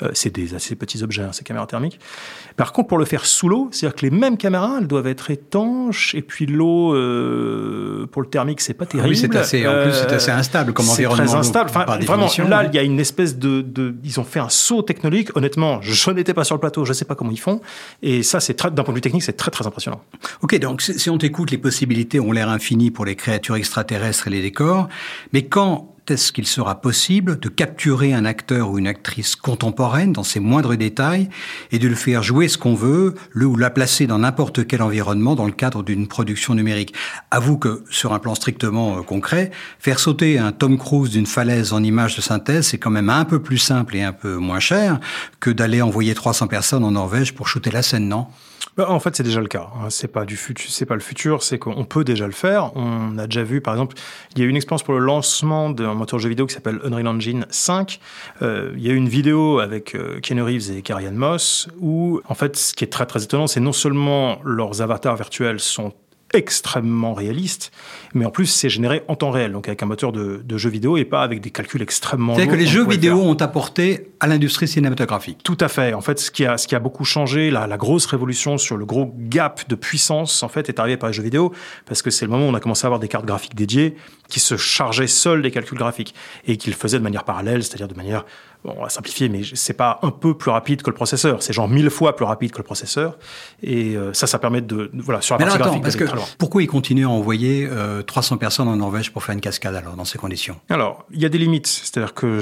Euh, 0.02 0.10
c'est 0.12 0.34
des 0.34 0.54
assez 0.54 0.76
petits 0.76 1.02
objets 1.02 1.22
hein, 1.22 1.32
ces 1.32 1.44
caméras 1.44 1.66
thermiques. 1.66 1.98
Par 2.56 2.75
contre 2.75 2.88
pour 2.88 2.98
le 2.98 3.06
faire 3.06 3.25
sous 3.25 3.48
l'eau, 3.48 3.69
c'est-à-dire 3.72 3.96
que 3.96 4.04
les 4.04 4.10
mêmes 4.10 4.37
caméras 4.37 4.76
elles 4.81 4.88
doivent 4.88 5.06
être 5.06 5.31
étanches 5.31 6.14
et 6.14 6.20
puis 6.20 6.44
l'eau 6.44 6.94
euh, 6.94 8.06
pour 8.12 8.20
le 8.20 8.28
thermique 8.28 8.60
c'est 8.60 8.75
pas 8.75 8.84
terrible. 8.84 9.06
Ah 9.06 9.10
oui 9.10 9.16
c'est 9.16 9.34
assez, 9.34 9.66
en 9.66 9.82
plus 9.82 9.93
c'est 9.93 10.12
assez 10.12 10.31
euh, 10.31 10.37
instable 10.37 10.75
comme 10.75 10.90
environnement. 10.90 11.25
C'est 11.25 11.31
très 11.31 11.38
instable. 11.38 11.70
Enfin, 11.70 11.87
vraiment 12.00 12.28
là 12.50 12.64
il 12.64 12.75
y 12.75 12.78
a 12.78 12.82
une 12.82 13.00
espèce 13.00 13.38
de, 13.38 13.62
de, 13.62 13.94
ils 14.04 14.20
ont 14.20 14.25
fait 14.25 14.40
un 14.40 14.50
saut 14.50 14.82
technologique. 14.82 15.34
Honnêtement 15.37 15.81
je 15.93 16.11
n'étais 16.11 16.35
pas 16.35 16.44
sur 16.44 16.55
le 16.55 16.61
plateau, 16.61 16.85
je 16.85 16.91
ne 16.91 16.94
sais 16.94 17.05
pas 17.05 17.15
comment 17.15 17.31
ils 17.31 17.41
font. 17.41 17.61
Et 18.03 18.23
ça, 18.23 18.41
c'est 18.41 18.56
d'un 18.61 18.83
point 18.83 18.93
de 18.93 18.99
vue 18.99 19.00
technique, 19.00 19.23
c'est 19.23 19.37
très 19.37 19.50
très 19.50 19.67
impressionnant. 19.67 20.03
Ok, 20.43 20.59
donc 20.59 20.83
si 20.83 21.11
on 21.11 21.19
t'écoute, 21.19 21.50
les 21.50 21.59
possibilités 21.59 22.21
ont 22.21 22.33
l'air 22.33 22.49
infinies 22.49 22.91
pour 22.91 23.05
les 23.05 23.17
créatures 23.17 23.56
extraterrestres 23.56 24.29
et 24.29 24.31
les 24.31 24.43
décors. 24.43 24.88
Mais 25.33 25.47
quand 25.47 25.95
est-ce 26.11 26.32
qu'il 26.32 26.47
sera 26.47 26.81
possible 26.81 27.38
de 27.38 27.49
capturer 27.49 28.12
un 28.12 28.25
acteur 28.25 28.70
ou 28.70 28.79
une 28.79 28.87
actrice 28.87 29.37
contemporaine 29.37 30.12
dans 30.12 30.23
ses 30.23 30.41
moindres 30.41 30.76
détails 30.76 31.29
et 31.73 31.79
de 31.79 31.88
le 31.88 31.94
faire 31.94 32.23
jouer 32.23 32.49
ce 32.49 32.58
qu'on 32.58 32.75
veut, 32.75 33.14
le 33.31 33.47
ou 33.47 33.56
la 33.56 33.70
placer 33.70 34.06
dans 34.06 34.19
n'importe 34.19 34.67
quel 34.67 34.82
environnement 34.82 35.35
dans 35.35 35.47
le 35.47 35.53
cadre 35.53 35.82
d'une 35.82 36.06
production 36.06 36.55
numérique? 36.55 36.94
Avoue 37.31 37.58
que, 37.58 37.85
sur 37.91 38.12
un 38.12 38.19
plan 38.19 38.35
strictement 38.35 38.99
euh, 38.99 39.03
concret, 39.03 39.50
faire 39.79 39.99
sauter 39.99 40.38
un 40.38 40.53
Tom 40.53 40.79
Cruise 40.79 41.11
d'une 41.11 41.26
falaise 41.26 41.73
en 41.73 41.82
image 41.82 42.17
de 42.17 42.20
synthèse, 42.20 42.69
c'est 42.69 42.79
quand 42.79 42.91
même 42.91 43.11
un 43.11 43.25
peu 43.25 43.43
plus 43.43 43.58
simple 43.58 43.97
et 43.97 44.03
un 44.03 44.12
peu 44.12 44.37
moins 44.37 44.61
cher 44.61 45.00
que 45.41 45.50
d'aller 45.50 45.82
envoyer 45.82 46.14
300 46.14 46.47
personnes 46.47 46.85
en 46.85 46.93
Norvège 46.93 47.35
pour 47.35 47.49
shooter 47.49 47.70
la 47.70 47.82
scène, 47.82 48.08
non? 48.08 48.26
Bah, 48.76 48.91
en 48.91 49.00
fait, 49.00 49.17
c'est 49.17 49.23
déjà 49.23 49.41
le 49.41 49.47
cas. 49.47 49.69
Hein. 49.75 49.88
C'est 49.91 50.08
pas 50.08 50.25
du 50.25 50.37
futur, 50.37 50.70
c'est 50.70 50.85
pas 50.85 50.94
le 50.94 51.00
futur, 51.00 51.43
c'est 51.43 51.58
qu'on 51.58 51.85
peut 51.85 52.05
déjà 52.05 52.26
le 52.26 52.32
faire. 52.32 52.76
On 52.76 53.17
a 53.19 53.26
déjà 53.26 53.43
vu, 53.43 53.61
par 53.61 53.75
exemple, 53.75 53.97
il 54.35 54.41
y 54.41 54.43
a 54.43 54.47
eu 54.47 54.49
une 54.49 54.56
expérience 54.56 54.82
pour 54.82 54.94
le 54.94 55.00
lancement 55.00 55.70
d'un 55.70 55.94
moteur 55.94 56.19
de 56.19 56.23
jeu 56.23 56.29
vidéo 56.29 56.47
qui 56.47 56.55
s'appelle 56.55 56.81
Unreal 56.85 57.08
Engine 57.08 57.47
5. 57.49 58.00
Euh, 58.43 58.73
il 58.76 58.87
y 58.87 58.91
a 58.91 58.93
eu 58.93 58.97
une 58.97 59.08
vidéo 59.08 59.61
avec 59.61 59.94
euh, 59.94 60.20
Keanu 60.20 60.43
Reeves 60.43 60.70
et 60.70 60.82
Carrie 60.82 61.11
Moss 61.11 61.69
où, 61.81 62.20
en 62.29 62.35
fait, 62.35 62.56
ce 62.56 62.75
qui 62.75 62.85
est 62.85 62.88
très 62.88 63.06
très 63.06 63.23
étonnant, 63.23 63.47
c'est 63.47 63.61
non 63.61 63.73
seulement 63.73 64.38
leurs 64.44 64.82
avatars 64.82 65.17
virtuels 65.17 65.61
sont 65.61 65.94
extrêmement 66.34 67.14
réaliste, 67.14 67.73
mais 68.14 68.25
en 68.25 68.31
plus 68.31 68.46
c'est 68.46 68.69
généré 68.69 69.02
en 69.08 69.17
temps 69.17 69.31
réel, 69.31 69.52
donc 69.52 69.69
avec 69.69 69.82
un 69.82 69.87
moteur 69.87 70.12
de, 70.12 70.43
de 70.44 70.58
jeu 70.58 70.70
vidéo 70.70 70.96
et 70.96 71.05
pas 71.05 71.23
avec 71.23 71.40
des 71.40 71.50
calculs 71.50 71.82
extrêmement 71.82 72.34
C'est-à-dire 72.34 72.52
que 72.52 72.58
les 72.58 72.67
jeux 72.67 72.87
vidéo 72.87 73.20
ont 73.20 73.34
apporté 73.34 74.08
à 74.20 74.26
l'industrie 74.26 74.67
cinématographique. 74.67 75.43
Tout 75.43 75.58
à 75.61 75.69
fait. 75.69 75.94
En 75.94 76.00
fait, 76.00 76.19
ce 76.19 76.31
qui 76.31 76.44
a, 76.44 76.58
ce 76.58 76.67
qui 76.67 76.75
a 76.75 76.81
beaucoup 76.81 77.05
changé, 77.05 77.50
la, 77.50 77.67
la 77.67 77.76
grosse 77.76 78.06
révolution 78.06 78.58
sur 78.58 78.76
le 78.76 78.84
gros 78.84 79.14
gap 79.17 79.69
de 79.69 79.75
puissance, 79.75 80.43
en 80.43 80.49
fait, 80.49 80.69
est 80.69 80.81
arrivé 80.81 80.96
par 80.96 81.08
les 81.08 81.12
jeux 81.12 81.23
vidéo, 81.23 81.52
parce 81.84 82.02
que 82.02 82.11
c'est 82.11 82.25
le 82.25 82.31
moment 82.31 82.46
où 82.46 82.50
on 82.50 82.55
a 82.55 82.61
commencé 82.61 82.84
à 82.84 82.88
avoir 82.88 83.00
des 83.00 83.08
cartes 83.08 83.26
graphiques 83.26 83.55
dédiées 83.55 83.96
qui 84.29 84.40
se 84.40 84.56
chargeaient 84.56 85.06
seules 85.06 85.43
des 85.43 85.50
calculs 85.50 85.79
graphiques 85.79 86.15
et 86.46 86.56
qu'ils 86.56 86.74
faisaient 86.74 86.98
de 86.98 87.05
manière 87.05 87.24
parallèle, 87.24 87.62
c'est-à-dire 87.62 87.89
de 87.89 87.94
manière 87.94 88.24
on 88.65 88.82
va 88.82 88.89
simplifier, 88.89 89.29
mais 89.29 89.43
c'est 89.55 89.75
pas 89.75 89.98
un 90.03 90.10
peu 90.10 90.34
plus 90.34 90.51
rapide 90.51 90.82
que 90.82 90.91
le 90.91 90.96
processeur, 90.96 91.43
c'est 91.43 91.53
genre 91.53 91.69
mille 91.69 91.91
fois 91.91 92.17
plus 92.17 92.25
rapide 92.25 92.53
que 92.53 92.58
le 92.58 92.65
processeur. 92.65 93.19
Et 93.63 93.96
euh, 93.96 94.13
ça, 94.13 94.27
ça 94.27 94.39
permet 94.39 94.60
de, 94.60 94.91
voilà, 94.94 95.20
sur 95.20 95.36
la 95.36 95.44
partie 95.44 95.58
graphique, 95.58 95.82
parce 95.82 95.96
que 95.96 96.05
pourquoi 96.39 96.63
ils 96.63 96.67
continuent 96.67 97.06
à 97.06 97.10
envoyer 97.10 97.69
300 98.06 98.34
euh, 98.34 98.39
personnes 98.39 98.69
en 98.69 98.77
Norvège 98.77 99.13
pour 99.13 99.22
faire 99.22 99.34
une 99.34 99.41
cascade 99.41 99.75
alors 99.75 99.94
dans 99.94 100.05
ces 100.05 100.19
conditions? 100.19 100.56
Alors, 100.69 101.05
il 101.13 101.20
y 101.20 101.25
a 101.25 101.29
des 101.29 101.39
limites. 101.39 101.67
C'est-à-dire 101.67 102.15
que 102.15 102.41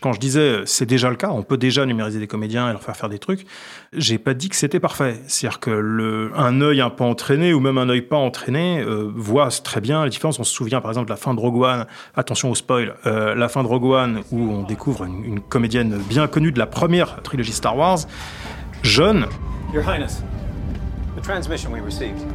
quand 0.00 0.12
je 0.12 0.20
disais 0.20 0.62
c'est 0.66 0.86
déjà 0.86 1.10
le 1.10 1.16
cas, 1.16 1.30
on 1.30 1.42
peut 1.42 1.56
déjà 1.56 1.86
numériser 1.86 2.18
des 2.18 2.26
comédiens 2.26 2.68
et 2.68 2.72
leur 2.72 2.82
faire 2.82 2.96
faire 2.96 3.08
des 3.08 3.18
trucs. 3.18 3.46
J'ai 3.92 4.18
pas 4.18 4.34
dit 4.34 4.48
que 4.48 4.56
c'était 4.56 4.80
parfait. 4.80 5.20
C'est-à-dire 5.26 5.60
que 5.60 5.70
le, 5.70 6.32
un 6.36 6.60
œil 6.60 6.80
un 6.80 6.90
peu 6.90 7.04
entraîné 7.04 7.52
ou 7.52 7.60
même 7.60 7.78
un 7.78 7.88
œil 7.88 8.02
pas 8.02 8.16
entraîné 8.16 8.80
euh, 8.80 9.10
voit 9.14 9.48
très 9.48 9.80
bien 9.80 10.02
la 10.02 10.10
différence. 10.10 10.38
On 10.38 10.44
se 10.44 10.54
souvient 10.54 10.80
par 10.80 10.90
exemple 10.90 11.06
de 11.06 11.12
la 11.12 11.16
fin 11.16 11.34
de 11.34 11.40
Rogue 11.40 11.62
One. 11.62 11.86
Attention 12.16 12.50
au 12.50 12.54
spoil. 12.54 12.94
la 13.04 13.48
fin 13.48 13.62
de 13.62 13.68
Rogue 13.68 13.84
One 13.84 14.20
où 14.30 14.38
on 14.38 14.62
découvre 14.62 15.04
une, 15.04 15.24
une 15.24 15.40
comédienne 15.54 15.98
bien 16.08 16.26
connue 16.26 16.50
de 16.50 16.58
la 16.58 16.66
première 16.66 17.22
trilogie 17.22 17.52
Star 17.52 17.76
Wars, 17.76 17.98
jeune. 18.82 19.26
Your 19.72 19.84
Highness, 19.84 20.24
the 21.16 21.22
transmission 21.22 21.70
we 21.70 21.78
received. 21.80 22.26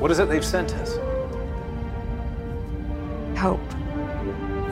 What 0.00 0.12
is 0.12 0.20
it 0.20 0.28
they've 0.28 0.44
sent 0.44 0.72
us? 0.80 1.00
Hope. 3.36 3.58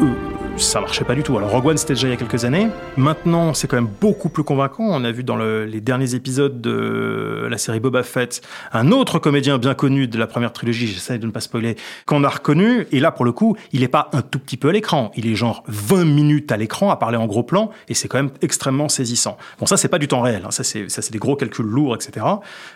Euh, 0.00 0.33
ça 0.56 0.80
marchait 0.80 1.04
pas 1.04 1.14
du 1.14 1.22
tout. 1.22 1.36
Alors 1.36 1.50
Rogue 1.50 1.66
One 1.66 1.76
c'était 1.76 1.94
déjà 1.94 2.08
il 2.08 2.10
y 2.10 2.14
a 2.14 2.16
quelques 2.16 2.44
années. 2.44 2.68
Maintenant 2.96 3.54
c'est 3.54 3.66
quand 3.66 3.76
même 3.76 3.90
beaucoup 4.00 4.28
plus 4.28 4.44
convaincant. 4.44 4.84
On 4.84 5.04
a 5.04 5.10
vu 5.10 5.24
dans 5.24 5.36
le, 5.36 5.64
les 5.64 5.80
derniers 5.80 6.14
épisodes 6.14 6.60
de 6.60 7.46
la 7.50 7.58
série 7.58 7.80
Boba 7.80 8.02
Fett 8.02 8.40
un 8.72 8.90
autre 8.92 9.18
comédien 9.18 9.58
bien 9.58 9.74
connu 9.74 10.06
de 10.06 10.18
la 10.18 10.26
première 10.26 10.52
trilogie, 10.52 10.86
j'essaie 10.86 11.18
de 11.18 11.26
ne 11.26 11.32
pas 11.32 11.40
spoiler, 11.40 11.76
qu'on 12.06 12.22
a 12.24 12.28
reconnu. 12.28 12.86
Et 12.92 13.00
là 13.00 13.10
pour 13.10 13.24
le 13.24 13.32
coup 13.32 13.56
il 13.72 13.82
est 13.82 13.88
pas 13.88 14.10
un 14.12 14.22
tout 14.22 14.38
petit 14.38 14.56
peu 14.56 14.68
à 14.68 14.72
l'écran. 14.72 15.10
Il 15.16 15.26
est 15.26 15.34
genre 15.34 15.64
20 15.66 16.04
minutes 16.04 16.52
à 16.52 16.56
l'écran 16.56 16.90
à 16.90 16.96
parler 16.96 17.16
en 17.16 17.26
gros 17.26 17.42
plan 17.42 17.70
et 17.88 17.94
c'est 17.94 18.08
quand 18.08 18.18
même 18.18 18.30
extrêmement 18.40 18.88
saisissant. 18.88 19.36
Bon 19.58 19.66
ça 19.66 19.76
c'est 19.76 19.88
pas 19.88 19.98
du 19.98 20.08
temps 20.08 20.20
réel. 20.20 20.42
Hein. 20.46 20.50
Ça 20.50 20.62
c'est 20.62 21.10
des 21.12 21.18
gros 21.18 21.36
calculs 21.36 21.66
lourds 21.66 21.94
etc. 21.94 22.26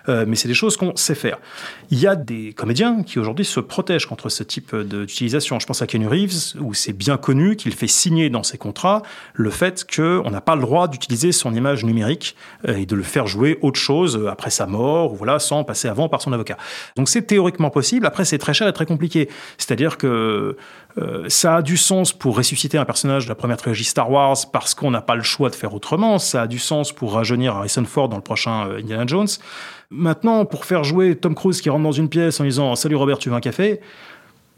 Euh, 0.08 0.24
mais 0.26 0.36
c'est 0.36 0.48
des 0.48 0.54
choses 0.54 0.76
qu'on 0.76 0.96
sait 0.96 1.14
faire. 1.14 1.38
Il 1.90 1.98
y 1.98 2.06
a 2.06 2.16
des 2.16 2.52
comédiens 2.54 3.02
qui 3.02 3.18
aujourd'hui 3.18 3.44
se 3.44 3.60
protègent 3.60 4.06
contre 4.06 4.28
ce 4.28 4.42
type 4.42 4.74
d'utilisation. 4.74 5.60
Je 5.60 5.66
pense 5.66 5.80
à 5.82 5.86
Kenny 5.86 6.06
Reeves 6.06 6.56
où 6.60 6.74
c'est 6.74 6.92
bien 6.92 7.16
connu 7.16 7.56
qu'il 7.56 7.67
qu'il 7.68 7.78
fait 7.78 7.86
signer 7.86 8.30
dans 8.30 8.42
ses 8.42 8.58
contrats 8.58 9.02
le 9.34 9.50
fait 9.50 9.86
qu'on 9.94 10.30
n'a 10.30 10.40
pas 10.40 10.56
le 10.56 10.62
droit 10.62 10.88
d'utiliser 10.88 11.32
son 11.32 11.54
image 11.54 11.84
numérique 11.84 12.36
euh, 12.66 12.76
et 12.76 12.86
de 12.86 12.96
le 12.96 13.02
faire 13.02 13.26
jouer 13.26 13.58
autre 13.62 13.78
chose 13.78 14.26
après 14.30 14.50
sa 14.50 14.66
mort, 14.66 15.12
ou 15.12 15.16
voilà, 15.16 15.38
sans 15.38 15.64
passer 15.64 15.88
avant 15.88 16.08
par 16.08 16.22
son 16.22 16.32
avocat. 16.32 16.56
Donc 16.96 17.08
c'est 17.08 17.22
théoriquement 17.22 17.70
possible. 17.70 18.06
Après, 18.06 18.24
c'est 18.24 18.38
très 18.38 18.54
cher 18.54 18.68
et 18.68 18.72
très 18.72 18.86
compliqué. 18.86 19.28
C'est-à-dire 19.58 19.98
que 19.98 20.56
euh, 20.98 21.24
ça 21.28 21.56
a 21.56 21.62
du 21.62 21.76
sens 21.76 22.12
pour 22.12 22.36
ressusciter 22.36 22.78
un 22.78 22.84
personnage 22.84 23.24
de 23.24 23.28
la 23.28 23.34
première 23.34 23.56
trilogie 23.56 23.84
Star 23.84 24.10
Wars 24.10 24.36
parce 24.52 24.74
qu'on 24.74 24.90
n'a 24.90 25.02
pas 25.02 25.14
le 25.14 25.22
choix 25.22 25.50
de 25.50 25.54
faire 25.54 25.74
autrement. 25.74 26.18
Ça 26.18 26.42
a 26.42 26.46
du 26.46 26.58
sens 26.58 26.92
pour 26.92 27.12
rajeunir 27.12 27.56
Harrison 27.56 27.84
Ford 27.84 28.08
dans 28.08 28.16
le 28.16 28.22
prochain 28.22 28.68
euh, 28.68 28.78
Indiana 28.78 29.04
Jones. 29.06 29.28
Maintenant, 29.90 30.44
pour 30.44 30.64
faire 30.64 30.84
jouer 30.84 31.16
Tom 31.16 31.34
Cruise 31.34 31.60
qui 31.60 31.70
rentre 31.70 31.84
dans 31.84 31.92
une 31.92 32.08
pièce 32.08 32.40
en 32.40 32.44
disant 32.44 32.74
Salut 32.76 32.96
Robert, 32.96 33.18
tu 33.18 33.30
veux 33.30 33.36
un 33.36 33.40
café? 33.40 33.80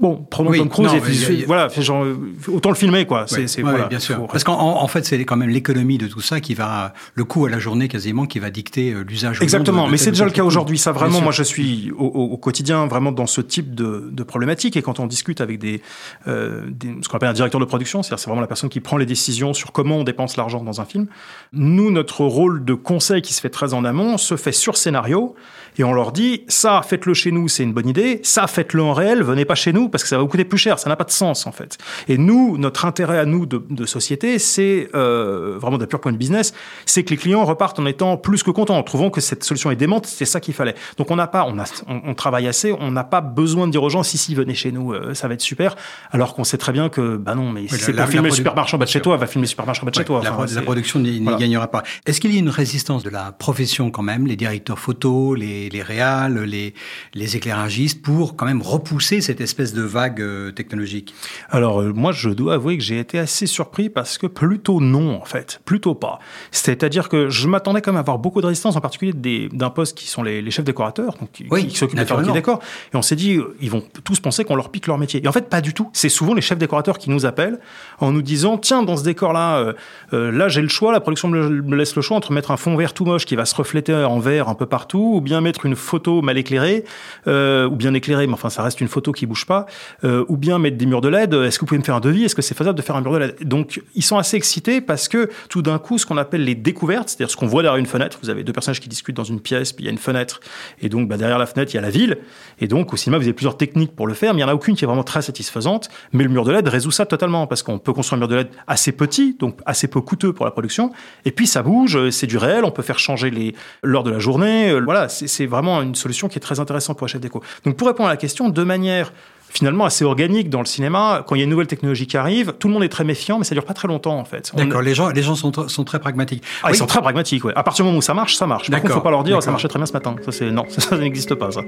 Bon, 0.00 0.26
prenons 0.30 0.50
Oui, 0.50 0.58
Tom 0.58 0.68
Cruise 0.70 0.88
non, 0.88 0.94
et 0.96 1.00
puis, 1.00 1.42
a- 1.42 1.46
voilà, 1.46 1.68
genre, 1.68 2.06
autant 2.48 2.70
le 2.70 2.74
filmer 2.74 3.04
quoi. 3.04 3.24
C'est, 3.26 3.40
Ouais, 3.42 3.46
c'est- 3.46 3.62
ouais, 3.62 3.68
voilà, 3.70 3.86
bien 3.86 3.98
sûr. 3.98 4.16
faut- 4.16 4.26
Parce 4.26 4.44
qu'en 4.44 4.58
en 4.58 4.86
fait, 4.88 5.04
c'est 5.04 5.22
quand 5.26 5.36
même 5.36 5.50
l'économie 5.50 5.98
de 5.98 6.06
tout 6.06 6.22
ça 6.22 6.40
qui 6.40 6.54
va, 6.54 6.94
le 7.14 7.24
coût 7.24 7.44
à 7.44 7.50
la 7.50 7.58
journée 7.58 7.86
quasiment, 7.88 8.24
qui 8.26 8.38
va 8.38 8.50
dicter 8.50 8.92
euh, 8.92 9.04
l'usage. 9.06 9.42
Exactement, 9.42 9.86
de- 9.86 9.90
mais 9.92 9.98
c'est 9.98 10.10
déjà 10.10 10.24
le 10.24 10.30
cas 10.30 10.42
aujourd'hui. 10.44 10.78
Ça, 10.78 10.92
vraiment, 10.92 11.20
moi, 11.20 11.32
je 11.32 11.42
suis 11.42 11.90
au, 11.98 12.04
au- 12.06 12.32
au 12.32 12.36
quotidien 12.38 12.86
vraiment 12.86 13.12
dans 13.12 13.26
ce 13.26 13.42
type 13.42 13.74
de, 13.74 14.08
de 14.10 14.22
problématique. 14.22 14.76
Et 14.76 14.82
quand 14.82 15.00
on 15.00 15.06
discute 15.06 15.40
avec 15.42 15.58
des, 15.58 15.82
euh, 16.28 16.62
des- 16.70 16.94
ce 17.02 17.08
qu'on 17.08 17.16
appelle 17.16 17.28
un 17.28 17.34
directeur 17.34 17.60
de 17.60 17.66
production, 17.66 18.02
c'est-à-dire 18.02 18.20
c'est 18.20 18.28
vraiment 18.30 18.40
la 18.40 18.46
personne 18.46 18.70
qui 18.70 18.80
prend 18.80 18.96
les 18.96 19.06
décisions 19.06 19.52
sur 19.52 19.72
comment 19.72 19.96
on 19.98 20.04
dépense 20.04 20.36
l'argent 20.38 20.62
dans 20.64 20.80
un 20.80 20.84
film. 20.86 21.08
Nous, 21.52 21.90
notre 21.90 22.24
rôle 22.24 22.64
de 22.64 22.72
conseil 22.72 23.20
qui 23.20 23.34
se 23.34 23.40
fait 23.42 23.50
très 23.50 23.74
en 23.74 23.84
amont 23.84 24.16
se 24.16 24.36
fait 24.36 24.52
sur 24.52 24.78
scénario. 24.78 25.34
Et 25.78 25.84
on 25.84 25.92
leur 25.92 26.10
dit, 26.12 26.42
ça, 26.48 26.82
faites-le 26.84 27.14
chez 27.14 27.30
nous, 27.30 27.46
c'est 27.48 27.62
une 27.62 27.72
bonne 27.72 27.88
idée. 27.88 28.20
Ça, 28.24 28.46
faites-le 28.48 28.82
en 28.82 28.92
réel, 28.92 29.22
venez 29.22 29.44
pas 29.44 29.54
chez 29.54 29.72
nous 29.72 29.88
parce 29.90 30.02
que 30.02 30.08
ça 30.08 30.16
va 30.16 30.22
vous 30.22 30.28
coûter 30.28 30.44
plus 30.44 30.58
cher. 30.58 30.78
Ça 30.78 30.88
n'a 30.88 30.96
pas 30.96 31.04
de 31.04 31.10
sens, 31.10 31.46
en 31.46 31.52
fait. 31.52 31.78
Et 32.08 32.18
nous, 32.18 32.56
notre 32.58 32.84
intérêt 32.84 33.18
à 33.18 33.24
nous 33.26 33.46
de, 33.46 33.64
de 33.68 33.86
société, 33.86 34.38
c'est 34.38 34.88
euh, 34.94 35.56
vraiment 35.58 35.78
d'un 35.78 35.86
pur 35.86 36.00
point 36.00 36.12
de 36.12 36.16
business, 36.16 36.52
c'est 36.86 37.02
que 37.04 37.10
les 37.10 37.16
clients 37.16 37.44
repartent 37.44 37.78
en 37.78 37.86
étant 37.86 38.16
plus 38.16 38.42
que 38.42 38.50
contents, 38.50 38.76
en 38.78 38.82
trouvant 38.82 39.10
que 39.10 39.20
cette 39.20 39.44
solution 39.44 39.70
est 39.70 39.76
démente. 39.76 40.06
C'est 40.06 40.24
ça 40.24 40.40
qu'il 40.40 40.54
fallait. 40.54 40.74
Donc 40.96 41.10
on 41.10 41.16
n'a 41.16 41.26
pas, 41.26 41.44
on, 41.48 41.58
a, 41.58 41.64
on, 41.88 42.00
on 42.06 42.14
travaille 42.14 42.46
assez, 42.48 42.72
on 42.72 42.90
n'a 42.90 43.04
pas 43.04 43.20
besoin 43.20 43.66
de 43.66 43.72
dire 43.72 43.82
aux 43.82 43.90
gens, 43.90 44.02
si, 44.02 44.18
si, 44.18 44.34
venez 44.34 44.54
chez 44.54 44.72
nous, 44.72 44.92
euh, 44.92 45.14
ça 45.14 45.28
va 45.28 45.34
être 45.34 45.40
super. 45.40 45.76
Alors 46.10 46.34
qu'on 46.34 46.44
sait 46.44 46.58
très 46.58 46.72
bien 46.72 46.88
que, 46.88 47.16
bah 47.16 47.34
non, 47.34 47.50
mais 47.50 47.66
si 47.68 47.72
la- 47.74 47.78
c'est 47.78 47.92
pour 47.92 48.06
filmer 48.06 48.28
le 48.28 48.34
supermarché 48.34 48.76
en 48.76 48.78
bas 48.78 48.84
de 48.86 48.90
chez 48.90 49.00
toi, 49.00 49.16
va 49.16 49.26
filmer 49.26 49.44
le 49.44 49.48
supermarché 49.48 49.82
en 49.82 49.86
bas 49.86 49.90
de 49.90 49.96
chez 49.96 50.04
toi. 50.04 50.20
la, 50.22 50.32
Enfin, 50.32 50.62
production 50.62 51.00
n'y 51.00 51.20
voilà. 51.20 51.38
gagnera 51.38 51.66
pas. 51.68 51.82
Est-ce 52.06 52.20
qu'il 52.20 52.32
y 52.32 52.36
a 52.36 52.38
une 52.38 52.48
résistance 52.48 53.02
de 53.02 53.10
la 53.10 53.32
profession 53.32 53.90
quand 53.90 54.02
même, 54.02 54.26
les 54.26 54.36
directeurs 54.36 54.78
photo, 54.78 55.34
les, 55.34 55.68
les 55.70 55.82
réals, 55.82 56.38
les, 56.44 56.74
les 57.14 57.36
éclairagistes, 57.36 58.02
pour 58.02 58.36
quand 58.36 58.46
même 58.46 58.62
repousser 58.62 59.20
cette 59.20 59.40
espèce 59.40 59.72
de 59.74 59.79
vague 59.82 60.20
euh, 60.20 60.50
technologique 60.52 61.14
Alors 61.50 61.80
euh, 61.80 61.92
moi, 61.92 62.12
je 62.12 62.30
dois 62.30 62.54
avouer 62.54 62.76
que 62.78 62.82
j'ai 62.82 62.98
été 62.98 63.18
assez 63.18 63.46
surpris 63.46 63.88
parce 63.90 64.18
que 64.18 64.26
plutôt 64.26 64.80
non, 64.80 65.16
en 65.20 65.24
fait, 65.24 65.60
plutôt 65.64 65.94
pas. 65.94 66.18
C'est-à-dire 66.50 67.08
que 67.08 67.28
je 67.28 67.48
m'attendais 67.48 67.80
quand 67.80 67.92
même 67.92 67.98
à 67.98 68.00
avoir 68.00 68.18
beaucoup 68.18 68.40
de 68.40 68.46
résistance, 68.46 68.76
en 68.76 68.80
particulier 68.80 69.12
des- 69.12 69.48
d'un 69.52 69.70
poste 69.70 69.96
qui 69.96 70.06
sont 70.08 70.22
les, 70.22 70.42
les 70.42 70.50
chefs 70.50 70.64
décorateurs, 70.64 71.14
donc 71.20 71.30
qui, 71.32 71.46
Oui, 71.50 71.66
qui 71.66 71.76
s'occupent 71.76 71.98
de 71.98 72.04
faire 72.04 72.16
le 72.16 72.22
naturellement. 72.22 72.34
décor. 72.56 72.60
Et 72.92 72.96
on 72.96 73.02
s'est 73.02 73.16
dit, 73.16 73.36
euh, 73.36 73.56
ils 73.60 73.70
vont 73.70 73.82
tous 74.04 74.20
penser 74.20 74.44
qu'on 74.44 74.56
leur 74.56 74.70
pique 74.70 74.86
leur 74.86 74.98
métier. 74.98 75.22
Et 75.24 75.28
en 75.28 75.32
fait, 75.32 75.48
pas 75.48 75.60
du 75.60 75.74
tout. 75.74 75.90
C'est 75.92 76.08
souvent 76.08 76.34
les 76.34 76.42
chefs 76.42 76.58
décorateurs 76.58 76.98
qui 76.98 77.10
nous 77.10 77.26
appellent 77.26 77.58
en 77.98 78.12
nous 78.12 78.22
disant, 78.22 78.58
tiens, 78.58 78.82
dans 78.82 78.96
ce 78.96 79.04
décor-là, 79.04 79.58
euh, 79.58 79.72
euh, 80.12 80.30
là 80.32 80.48
j'ai 80.48 80.62
le 80.62 80.68
choix, 80.68 80.92
la 80.92 81.00
production 81.00 81.28
me, 81.28 81.48
me 81.48 81.76
laisse 81.76 81.94
le 81.96 82.02
choix 82.02 82.16
entre 82.16 82.32
mettre 82.32 82.50
un 82.50 82.56
fond 82.56 82.76
vert 82.76 82.94
tout 82.94 83.04
moche 83.04 83.24
qui 83.26 83.36
va 83.36 83.44
se 83.44 83.54
refléter 83.54 83.94
en 83.94 84.18
vert 84.18 84.48
un 84.48 84.54
peu 84.54 84.66
partout, 84.66 85.12
ou 85.16 85.20
bien 85.20 85.40
mettre 85.40 85.66
une 85.66 85.76
photo 85.76 86.22
mal 86.22 86.38
éclairée, 86.38 86.84
euh, 87.26 87.66
ou 87.68 87.76
bien 87.76 87.94
éclairée, 87.94 88.26
mais 88.26 88.34
enfin 88.34 88.50
ça 88.50 88.62
reste 88.62 88.80
une 88.80 88.88
photo 88.88 89.12
qui 89.12 89.26
bouge 89.26 89.46
pas, 89.46 89.66
euh, 90.04 90.24
ou 90.28 90.36
bien 90.36 90.58
mettre 90.58 90.76
des 90.76 90.86
murs 90.86 91.00
de 91.00 91.08
LED. 91.08 91.34
Est-ce 91.34 91.58
que 91.58 91.60
vous 91.62 91.66
pouvez 91.66 91.78
me 91.78 91.84
faire 91.84 91.96
un 91.96 92.00
devis? 92.00 92.24
Est-ce 92.24 92.34
que 92.34 92.42
c'est 92.42 92.56
faisable 92.56 92.76
de 92.76 92.82
faire 92.82 92.96
un 92.96 93.00
mur 93.00 93.12
de 93.12 93.18
LED? 93.18 93.36
Donc 93.44 93.82
ils 93.94 94.02
sont 94.02 94.18
assez 94.18 94.36
excités 94.36 94.80
parce 94.80 95.08
que 95.08 95.30
tout 95.48 95.62
d'un 95.62 95.78
coup, 95.78 95.98
ce 95.98 96.06
qu'on 96.06 96.16
appelle 96.16 96.44
les 96.44 96.54
découvertes, 96.54 97.08
c'est-à-dire 97.08 97.30
ce 97.30 97.36
qu'on 97.36 97.46
voit 97.46 97.62
derrière 97.62 97.78
une 97.78 97.86
fenêtre, 97.86 98.18
vous 98.22 98.30
avez 98.30 98.44
deux 98.44 98.52
personnages 98.52 98.80
qui 98.80 98.88
discutent 98.88 99.16
dans 99.16 99.24
une 99.24 99.40
pièce, 99.40 99.72
puis 99.72 99.84
il 99.84 99.86
y 99.86 99.88
a 99.88 99.92
une 99.92 99.98
fenêtre, 99.98 100.40
et 100.80 100.88
donc 100.88 101.08
bah, 101.08 101.16
derrière 101.16 101.38
la 101.38 101.46
fenêtre 101.46 101.72
il 101.72 101.76
y 101.76 101.78
a 101.78 101.82
la 101.82 101.90
ville, 101.90 102.18
et 102.60 102.68
donc 102.68 102.92
au 102.92 102.96
cinéma 102.96 103.18
vous 103.18 103.24
avez 103.24 103.32
plusieurs 103.32 103.56
techniques 103.56 103.94
pour 103.94 104.06
le 104.06 104.14
faire, 104.14 104.34
mais 104.34 104.40
il 104.40 104.42
y 104.42 104.44
en 104.44 104.48
a 104.48 104.54
aucune 104.54 104.76
qui 104.76 104.84
est 104.84 104.86
vraiment 104.86 105.04
très 105.04 105.22
satisfaisante. 105.22 105.88
Mais 106.12 106.24
le 106.24 106.30
mur 106.30 106.44
de 106.44 106.52
LED 106.52 106.68
résout 106.68 106.90
ça 106.90 107.06
totalement 107.06 107.46
parce 107.46 107.62
qu'on 107.62 107.78
peut 107.78 107.92
construire 107.92 108.16
un 108.18 108.20
mur 108.20 108.28
de 108.28 108.36
LED 108.36 108.48
assez 108.66 108.92
petit, 108.92 109.36
donc 109.38 109.58
assez 109.66 109.88
peu 109.88 110.00
coûteux 110.00 110.32
pour 110.32 110.44
la 110.44 110.50
production, 110.50 110.92
et 111.24 111.32
puis 111.32 111.46
ça 111.46 111.62
bouge, 111.62 112.10
c'est 112.10 112.26
du 112.26 112.36
réel, 112.36 112.64
on 112.64 112.70
peut 112.70 112.82
faire 112.82 112.98
changer 112.98 113.30
les 113.30 113.54
l'heure 113.82 114.02
de 114.04 114.10
la 114.10 114.18
journée. 114.18 114.70
euh, 114.70 114.80
Voilà, 114.84 115.08
c'est 115.08 115.46
vraiment 115.46 115.82
une 115.82 115.94
solution 115.94 116.28
qui 116.28 116.38
est 116.38 116.40
très 116.40 116.60
intéressante 116.60 116.98
pour 116.98 117.08
chef 117.08 117.20
déco. 117.20 117.42
Donc 117.64 117.76
pour 117.76 117.88
répondre 117.88 118.08
à 118.08 118.12
la 118.12 118.16
question, 118.16 118.48
de 118.48 118.62
manière 118.62 119.12
finalement 119.50 119.84
assez 119.84 120.04
organique 120.04 120.48
dans 120.48 120.60
le 120.60 120.64
cinéma, 120.66 121.24
quand 121.26 121.34
il 121.34 121.38
y 121.38 121.40
a 121.42 121.44
une 121.44 121.50
nouvelle 121.50 121.66
technologie 121.66 122.06
qui 122.06 122.16
arrive, 122.16 122.54
tout 122.58 122.68
le 122.68 122.74
monde 122.74 122.84
est 122.84 122.88
très 122.88 123.04
méfiant, 123.04 123.38
mais 123.38 123.44
ça 123.44 123.54
dure 123.54 123.64
pas 123.64 123.74
très 123.74 123.88
longtemps 123.88 124.18
en 124.18 124.24
fait. 124.24 124.50
On- 124.54 124.58
D'accord, 124.58 124.80
les 124.82 124.94
gens, 124.94 125.08
les 125.10 125.22
gens 125.22 125.34
sont, 125.34 125.52
sont 125.68 125.84
très 125.84 125.98
pragmatiques. 125.98 126.42
Ah, 126.62 126.68
ils 126.68 126.72
Oui, 126.72 126.78
sont 126.78 126.86
très 126.86 127.00
pragmatiques, 127.02 127.44
ouais. 127.44 127.52
À 127.56 127.62
partir 127.62 127.84
du 127.84 127.88
moment 127.88 127.98
où 127.98 128.02
ça 128.02 128.14
marche, 128.14 128.36
ça 128.36 128.46
marche. 128.46 128.70
Par 128.70 128.78
contre, 128.80 128.82
D'accord, 128.88 129.02
faut 129.02 129.04
pas 129.04 129.10
leur 129.10 129.24
dire, 129.24 129.42
ça 129.42 129.50
marchait 129.50 129.68
très 129.68 129.78
bien 129.78 129.86
ce 129.86 129.92
matin. 129.92 130.16
Ça, 130.24 130.32
c'est, 130.32 130.50
non, 130.50 130.64
ça, 130.68 130.96
n'existe 130.96 131.34
pas, 131.34 131.50
ça. 131.50 131.60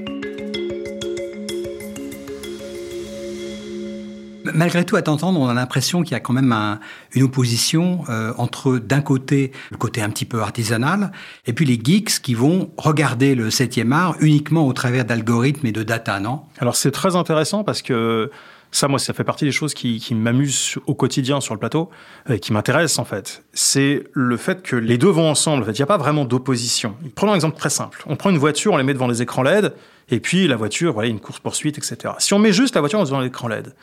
Malgré 4.54 4.84
tout, 4.84 4.96
à 4.96 5.02
t'entendre, 5.02 5.38
on 5.40 5.48
a 5.48 5.54
l'impression 5.54 6.02
qu'il 6.02 6.12
y 6.12 6.14
a 6.14 6.20
quand 6.20 6.32
même 6.32 6.52
un- 6.52 6.80
une 7.14 7.22
opposition 7.22 8.04
euh, 8.08 8.32
entre, 8.38 8.78
d'un 8.78 9.00
côté, 9.00 9.52
le 9.70 9.76
côté 9.76 10.02
un 10.02 10.10
petit 10.10 10.24
peu 10.24 10.40
artisanal, 10.40 11.12
et 11.46 11.52
puis 11.52 11.64
les 11.64 11.80
geeks 11.82 12.20
qui 12.22 12.34
vont 12.34 12.70
regarder 12.76 13.34
le 13.34 13.50
septième 13.50 13.92
art 13.92 14.16
uniquement 14.20 14.66
au 14.66 14.72
travers 14.72 15.04
d'algorithmes 15.04 15.66
et 15.66 15.72
de 15.72 15.82
data, 15.82 16.20
non? 16.20 16.42
Alors, 16.58 16.76
c'est 16.76 16.90
très 16.90 17.16
intéressant 17.16 17.64
parce 17.64 17.82
que 17.82 18.30
ça, 18.74 18.88
moi, 18.88 18.98
ça 18.98 19.12
fait 19.12 19.24
partie 19.24 19.44
des 19.44 19.52
choses 19.52 19.74
qui, 19.74 19.98
qui 19.98 20.14
m'amusent 20.14 20.76
au 20.86 20.94
quotidien 20.94 21.40
sur 21.42 21.52
le 21.52 21.60
plateau, 21.60 21.90
et 22.30 22.40
qui 22.40 22.52
m'intéressent 22.54 22.98
en 23.00 23.04
fait. 23.04 23.44
C'est 23.52 24.04
le 24.12 24.36
fait 24.38 24.62
que 24.62 24.76
les 24.76 24.96
deux 24.96 25.10
vont 25.10 25.28
ensemble. 25.30 25.62
En 25.62 25.66
fait, 25.66 25.72
il 25.72 25.80
n'y 25.80 25.82
a 25.82 25.86
pas 25.86 25.98
vraiment 25.98 26.24
d'opposition. 26.24 26.96
Prenons 27.14 27.32
un 27.32 27.34
exemple 27.34 27.58
très 27.58 27.68
simple. 27.70 28.02
On 28.06 28.16
prend 28.16 28.30
une 28.30 28.38
voiture, 28.38 28.72
on 28.72 28.78
les 28.78 28.82
met 28.82 28.94
devant 28.94 29.08
les 29.08 29.20
écrans 29.20 29.42
LED, 29.42 29.74
et 30.10 30.20
puis 30.20 30.48
la 30.48 30.56
voiture, 30.56 30.94
voilà, 30.94 31.10
une 31.10 31.20
course-poursuite, 31.20 31.76
etc. 31.78 32.14
Si 32.18 32.32
on 32.32 32.38
met 32.38 32.52
juste 32.52 32.74
la 32.74 32.80
voiture 32.80 33.02
devant 33.04 33.20
l'écran 33.20 33.46
LED, 33.48 33.74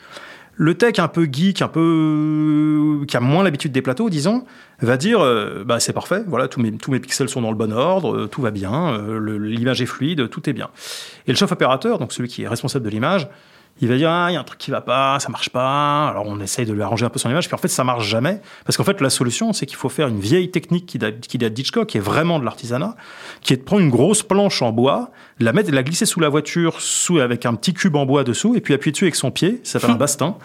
le 0.60 0.74
tech 0.74 0.98
un 0.98 1.08
peu 1.08 1.26
geek, 1.30 1.62
un 1.62 1.68
peu 1.68 3.00
qui 3.08 3.16
a 3.16 3.20
moins 3.20 3.42
l'habitude 3.42 3.72
des 3.72 3.80
plateaux, 3.80 4.10
disons, 4.10 4.44
va 4.82 4.98
dire 4.98 5.20
euh, 5.20 5.64
bah 5.64 5.80
c'est 5.80 5.94
parfait, 5.94 6.22
voilà 6.26 6.48
tous 6.48 6.60
mes 6.60 7.00
pixels 7.00 7.30
sont 7.30 7.40
dans 7.40 7.50
le 7.50 7.56
bon 7.56 7.72
ordre, 7.72 8.14
euh, 8.14 8.26
tout 8.26 8.42
va 8.42 8.50
bien, 8.50 8.92
euh, 8.92 9.38
l'image 9.38 9.80
est 9.80 9.86
fluide, 9.86 10.28
tout 10.28 10.50
est 10.50 10.52
bien. 10.52 10.68
Et 11.26 11.30
le 11.30 11.36
chef 11.36 11.50
opérateur, 11.50 11.98
donc 11.98 12.12
celui 12.12 12.28
qui 12.28 12.42
est 12.42 12.48
responsable 12.48 12.84
de 12.84 12.90
l'image, 12.90 13.26
il 13.80 13.88
va 13.88 13.96
dire 13.96 14.10
ah 14.10 14.26
il 14.30 14.34
y 14.34 14.36
a 14.36 14.40
un 14.40 14.44
truc 14.44 14.58
qui 14.58 14.70
va 14.70 14.80
pas, 14.80 15.18
ça 15.20 15.28
marche 15.28 15.50
pas. 15.50 16.08
Alors 16.08 16.24
on 16.26 16.40
essaye 16.40 16.66
de 16.66 16.72
lui 16.72 16.82
arranger 16.82 17.06
un 17.06 17.08
peu 17.08 17.18
son 17.18 17.30
image, 17.30 17.46
puis 17.46 17.54
en 17.54 17.58
fait 17.58 17.68
ça 17.68 17.84
marche 17.84 18.06
jamais 18.06 18.40
parce 18.64 18.76
qu'en 18.76 18.84
fait 18.84 19.00
la 19.00 19.10
solution 19.10 19.52
c'est 19.52 19.66
qu'il 19.66 19.76
faut 19.76 19.88
faire 19.88 20.08
une 20.08 20.20
vieille 20.20 20.50
technique 20.50 20.86
qui 20.86 20.98
date, 20.98 21.20
qui 21.20 21.38
date 21.38 21.52
d'Hitchcock, 21.52 21.88
qui 21.88 21.98
est 21.98 22.00
vraiment 22.00 22.38
de 22.38 22.44
l'artisanat, 22.44 22.96
qui 23.40 23.52
est 23.52 23.56
de 23.56 23.62
prendre 23.62 23.82
une 23.82 23.90
grosse 23.90 24.22
planche 24.22 24.62
en 24.62 24.72
bois, 24.72 25.10
la 25.38 25.52
mettre, 25.52 25.70
la 25.72 25.82
glisser 25.82 26.06
sous 26.06 26.20
la 26.20 26.28
voiture, 26.28 26.80
sous 26.80 27.18
avec 27.18 27.46
un 27.46 27.54
petit 27.54 27.72
cube 27.72 27.96
en 27.96 28.06
bois 28.06 28.24
dessous, 28.24 28.54
et 28.54 28.60
puis 28.60 28.74
appuyer 28.74 28.92
dessus 28.92 29.04
avec 29.04 29.16
son 29.16 29.30
pied, 29.30 29.60
ça 29.62 29.78
s'appelle 29.78 29.96
un 29.96 29.98
bastin, 29.98 30.36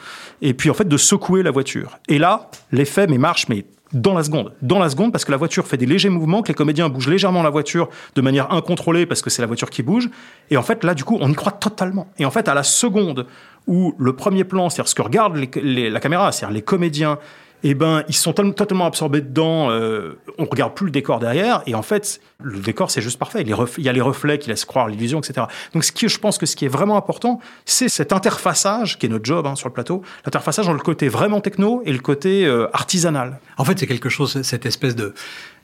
et 0.41 0.53
puis 0.53 0.69
en 0.69 0.73
fait 0.73 0.87
de 0.87 0.97
secouer 0.97 1.43
la 1.43 1.51
voiture. 1.51 1.99
Et 2.07 2.19
là 2.19 2.49
l'effet 2.71 3.07
mais 3.07 3.17
marche 3.17 3.47
mais 3.49 3.65
dans 3.95 4.13
la 4.13 4.23
seconde. 4.23 4.51
Dans 4.61 4.77
la 4.77 4.89
seconde, 4.89 5.11
parce 5.11 5.25
que 5.25 5.31
la 5.31 5.37
voiture 5.37 5.65
fait 5.65 5.77
des 5.77 5.85
légers 5.87 6.09
mouvements, 6.09 6.43
que 6.43 6.49
les 6.49 6.53
comédiens 6.53 6.89
bougent 6.89 7.07
légèrement 7.09 7.41
la 7.41 7.49
voiture 7.49 7.89
de 8.13 8.21
manière 8.21 8.51
incontrôlée, 8.53 9.05
parce 9.07 9.21
que 9.23 9.29
c'est 9.31 9.41
la 9.41 9.47
voiture 9.47 9.69
qui 9.69 9.81
bouge. 9.81 10.09
Et 10.51 10.57
en 10.57 10.61
fait, 10.63 10.83
là, 10.83 10.93
du 10.93 11.03
coup, 11.03 11.17
on 11.21 11.31
y 11.31 11.33
croit 11.33 11.53
totalement. 11.53 12.07
Et 12.19 12.25
en 12.25 12.31
fait, 12.31 12.47
à 12.47 12.53
la 12.53 12.63
seconde 12.63 13.25
où 13.67 13.95
le 13.97 14.13
premier 14.13 14.43
plan, 14.43 14.69
c'est-à-dire 14.69 14.89
ce 14.89 14.95
que 14.95 15.01
regarde 15.01 15.35
les- 15.37 15.49
les- 15.63 15.89
la 15.89 15.99
caméra, 15.99 16.31
c'est-à-dire 16.31 16.53
les 16.53 16.61
comédiens, 16.61 17.17
eh 17.63 17.73
ben, 17.73 18.03
ils 18.07 18.15
sont 18.15 18.33
totalement 18.33 18.85
absorbés 18.85 19.21
dedans, 19.21 19.69
euh, 19.69 20.19
on 20.37 20.45
regarde 20.45 20.73
plus 20.73 20.85
le 20.85 20.91
décor 20.91 21.19
derrière, 21.19 21.63
et 21.65 21.75
en 21.75 21.81
fait, 21.81 22.19
le 22.43 22.59
décor, 22.59 22.91
c'est 22.91 23.01
juste 23.01 23.17
parfait. 23.17 23.41
Il 23.41 23.49
y 23.83 23.89
a 23.89 23.93
les 23.93 24.01
reflets 24.01 24.37
qui 24.37 24.49
laissent 24.49 24.65
croire 24.65 24.87
l'illusion, 24.87 25.19
etc. 25.19 25.47
Donc, 25.73 25.83
ce 25.83 25.91
qui, 25.91 26.07
je 26.07 26.19
pense 26.19 26.37
que 26.37 26.45
ce 26.45 26.55
qui 26.55 26.65
est 26.65 26.69
vraiment 26.69 26.97
important, 26.97 27.39
c'est 27.65 27.89
cet 27.89 28.13
interfaçage, 28.13 28.99
qui 28.99 29.05
est 29.05 29.09
notre 29.09 29.25
job 29.25 29.47
hein, 29.47 29.55
sur 29.55 29.67
le 29.67 29.73
plateau, 29.73 30.03
l'interfaçage 30.25 30.67
entre 30.67 30.77
le 30.77 30.83
côté 30.83 31.07
vraiment 31.07 31.41
techno 31.41 31.81
et 31.85 31.91
le 31.91 31.99
côté 31.99 32.45
euh, 32.45 32.67
artisanal. 32.73 33.39
En 33.57 33.65
fait, 33.65 33.79
c'est 33.79 33.87
quelque 33.87 34.09
chose, 34.09 34.41
cette 34.43 34.65
espèce 34.65 34.95
de 34.95 35.13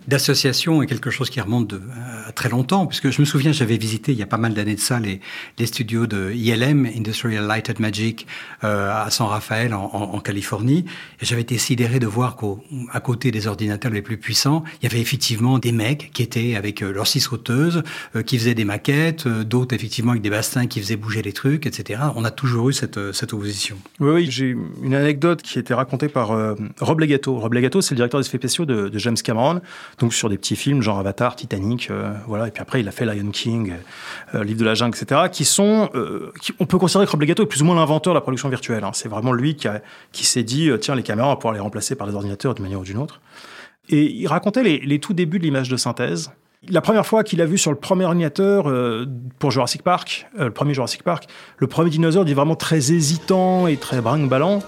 d'association 0.08 0.82
est 0.82 0.88
quelque 0.88 1.10
chose 1.10 1.30
qui 1.30 1.40
remonte 1.40 1.68
de 1.68 1.76
euh, 1.76 2.32
très 2.34 2.50
longtemps, 2.50 2.88
puisque 2.88 3.10
je 3.10 3.22
me 3.22 3.26
souviens, 3.26 3.52
j'avais 3.52 3.78
visité 3.78 4.12
il 4.12 4.18
y 4.18 4.24
a 4.24 4.28
pas 4.28 4.38
mal 4.38 4.54
d'années 4.54 4.76
de 4.76 4.80
ça 4.80 5.00
les, 5.00 5.22
studios 5.66 6.08
de 6.08 6.32
ILM, 6.34 6.86
Industrial 6.86 7.46
Lighted 7.46 7.80
Magic, 7.80 8.26
euh, 8.64 8.92
à 8.92 9.10
San 9.12 9.28
Rafael, 9.28 9.74
en, 9.74 10.20
Californie, 10.20 10.86
et 11.22 11.26
j'avais 11.26 11.42
été 11.42 11.58
sidéré 11.58 12.00
de 12.00 12.08
voir 12.08 12.36
qu'à 12.36 13.00
côté 13.00 13.32
des 13.32 13.48
ordinateurs 13.48 13.92
les 13.92 14.02
plus 14.02 14.18
puissants, 14.18 14.64
il 14.82 14.90
y 14.90 14.92
avait 14.92 15.02
effectivement 15.02 15.60
des 15.60 15.72
mecs 15.72 16.12
qui 16.14 16.24
étaient 16.24 16.56
avec 16.56 16.82
euh, 16.82 16.92
leurs 16.92 17.08
six 17.08 17.22
sauteuses, 17.22 17.84
qui 18.26 18.38
faisaient 18.38 18.54
des 18.54 18.66
maquettes, 18.66 19.28
d'autres 19.28 19.76
effectivement 19.76 20.12
avec 20.12 20.22
des 20.22 20.30
bastins 20.30 20.68
qui 20.68 20.80
faisaient 20.80 20.96
bouger 20.96 21.22
les 21.22 21.34
trucs, 21.34 21.66
etc. 21.66 22.02
On 22.16 22.26
a 22.26 22.32
toujours 22.32 22.70
eu 22.70 22.74
cette, 22.74 23.12
cette 23.14 23.34
opposition. 23.34 23.78
Oui, 24.00 24.12
oui 24.12 24.28
j'ai 24.30 24.56
une 24.84 24.96
anecdote 24.96 25.42
qui 25.42 25.58
a 25.58 25.62
été 25.62 25.74
racontée 25.74 26.10
par 26.10 26.30
Rob 26.80 27.00
Legato. 27.00 27.38
Rob 27.38 27.54
Legato, 27.54 27.82
c'est 27.82 27.94
le 27.94 27.98
directeur 27.98 28.20
des 28.20 28.28
effets 28.28 28.38
spéciaux 28.38 28.66
de, 28.66 28.92
James 28.98 29.16
Cameron, 29.16 29.62
donc 30.00 30.14
sur 30.14 30.30
des 30.30 30.38
petits 30.38 30.56
films 30.56 30.82
genre 30.82 31.00
Avatar, 31.00 31.36
Titanic, 31.36 31.90
voilà. 32.28 32.48
Et 32.48 32.52
puis 32.52 32.62
après, 32.62 32.80
il 32.80 32.88
a 32.88 32.92
fait 32.92 33.06
Lion 33.06 33.32
King, 33.32 33.74
Livre 34.34 34.60
de 34.60 34.66
la 34.66 34.74
jungle, 34.74 34.98
etc. 34.98 35.22
Qui 35.32 35.46
sont, 35.46 35.90
qui, 36.42 36.54
on 36.60 36.66
peut 36.66 36.78
considérer 36.78 37.06
que 37.06 37.12
Rob 37.12 37.24
est 37.24 37.46
plus 37.46 37.62
ou 37.62 37.66
moins 37.66 37.76
l'inventeur 37.76 38.14
de 38.14 38.18
la 38.18 38.22
production 38.22 38.50
virtuelle. 38.50 38.84
Hein. 38.84 38.92
C'est 38.94 39.10
vraiment 39.10 39.34
lui 39.34 39.56
qui, 39.56 39.68
qui 40.12 40.26
s'est 40.26 40.44
dit, 40.44 40.72
tiens, 40.80 40.96
les 40.96 41.04
caméras, 41.04 41.28
on 41.28 41.32
va 41.32 41.36
pouvoir 41.36 41.54
les 41.54 41.60
remplacer 41.60 41.96
par 41.96 42.08
des 42.08 42.16
ordinateurs 42.16 42.54
d'une 42.56 42.64
manière 42.64 42.80
ou 42.80 42.84
d'une 42.84 42.98
autre. 42.98 43.22
Et 43.90 44.12
il 44.12 44.28
racontait 44.28 44.64
les, 44.64 44.80
les 44.80 45.00
tout 45.00 45.14
débuts 45.14 45.40
de 45.40 45.44
l'image 45.44 45.70
de 45.70 45.78
synthèse. 45.78 46.32
La 46.70 46.82
première 46.82 47.08
fois 47.08 47.24
qu'il 47.24 47.42
a 47.42 47.46
vu 47.46 47.58
sur 47.58 47.72
le 47.72 47.78
premier 47.78 48.06
ordinateur 48.06 48.70
euh, 48.70 49.08
pour 49.40 49.50
Jurassic 49.50 49.82
Park, 49.82 50.28
euh, 50.40 50.46
le 50.46 50.52
premier 50.52 50.76
Jurassic 50.76 51.02
Park, 51.02 51.28
le 51.58 51.66
premier 51.66 51.90
dinosaure 51.90 52.28
est 52.28 52.34
vraiment 52.36 52.56
très 52.56 52.92
hésitant 52.92 53.66
et 53.66 53.78
très 53.78 54.00
brinque-ballant. 54.00 54.60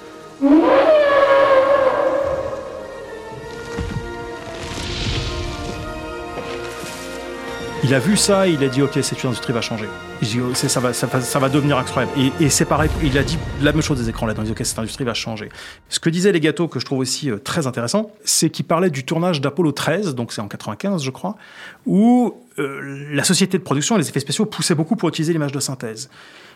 Il 7.93 7.97
a 7.97 8.00
vu 8.00 8.17
ça 8.17 8.47
il 8.47 8.63
a 8.63 8.69
dit 8.69 8.81
ok 8.81 8.97
cette 9.03 9.23
industrie 9.23 9.53
va 9.53 9.62
changer. 9.62 9.85
Dit, 10.19 10.39
oh, 10.41 10.55
ça, 10.55 10.79
va, 10.79 10.93
ça, 10.93 11.05
va, 11.39 11.47
devenir 11.47 11.77
incroyable. 11.77 12.12
Et, 12.19 12.45
et 12.45 12.50
c'est 12.50 12.65
pareil, 12.65 12.89
il 13.03 13.15
a 13.19 13.23
dit 13.23 13.38
la 13.62 13.71
même 13.71 13.83
chose 13.83 14.00
des 14.00 14.09
écrans 14.09 14.25
là. 14.25 14.33
Il 14.35 14.43
dit 14.45 14.51
ok 14.51 14.62
cette 14.63 14.79
industrie 14.79 15.03
va 15.03 15.13
changer. 15.13 15.50
Ce 15.89 16.00
que 16.00 16.09
disaient 16.09 16.31
les 16.31 16.39
gâteaux 16.39 16.67
que 16.67 16.79
je 16.79 16.85
trouve 16.85 16.97
aussi 16.97 17.29
euh, 17.29 17.38
très 17.38 17.67
intéressant, 17.67 18.09
c'est 18.23 18.50
qu'il 18.50 18.65
parlait 18.65 18.89
du 18.89 19.05
tournage 19.05 19.41
d'Apollo 19.41 19.71
13, 19.71 20.15
donc 20.15 20.33
c'est 20.33 20.41
en 20.41 20.47
95 20.47 21.03
je 21.03 21.12
crois, 21.12 21.35
où 21.85 22.41
euh, 22.57 23.05
la 23.12 23.23
société 23.23 23.59
de 23.59 23.63
production 23.63 23.95
et 23.95 24.00
les 24.00 24.09
effets 24.09 24.21
spéciaux 24.21 24.47
poussaient 24.47 24.73
beaucoup 24.73 24.95
pour 24.95 25.09
utiliser 25.09 25.31
l'image 25.31 25.51
de 25.51 25.59
synthèse. 25.59 26.09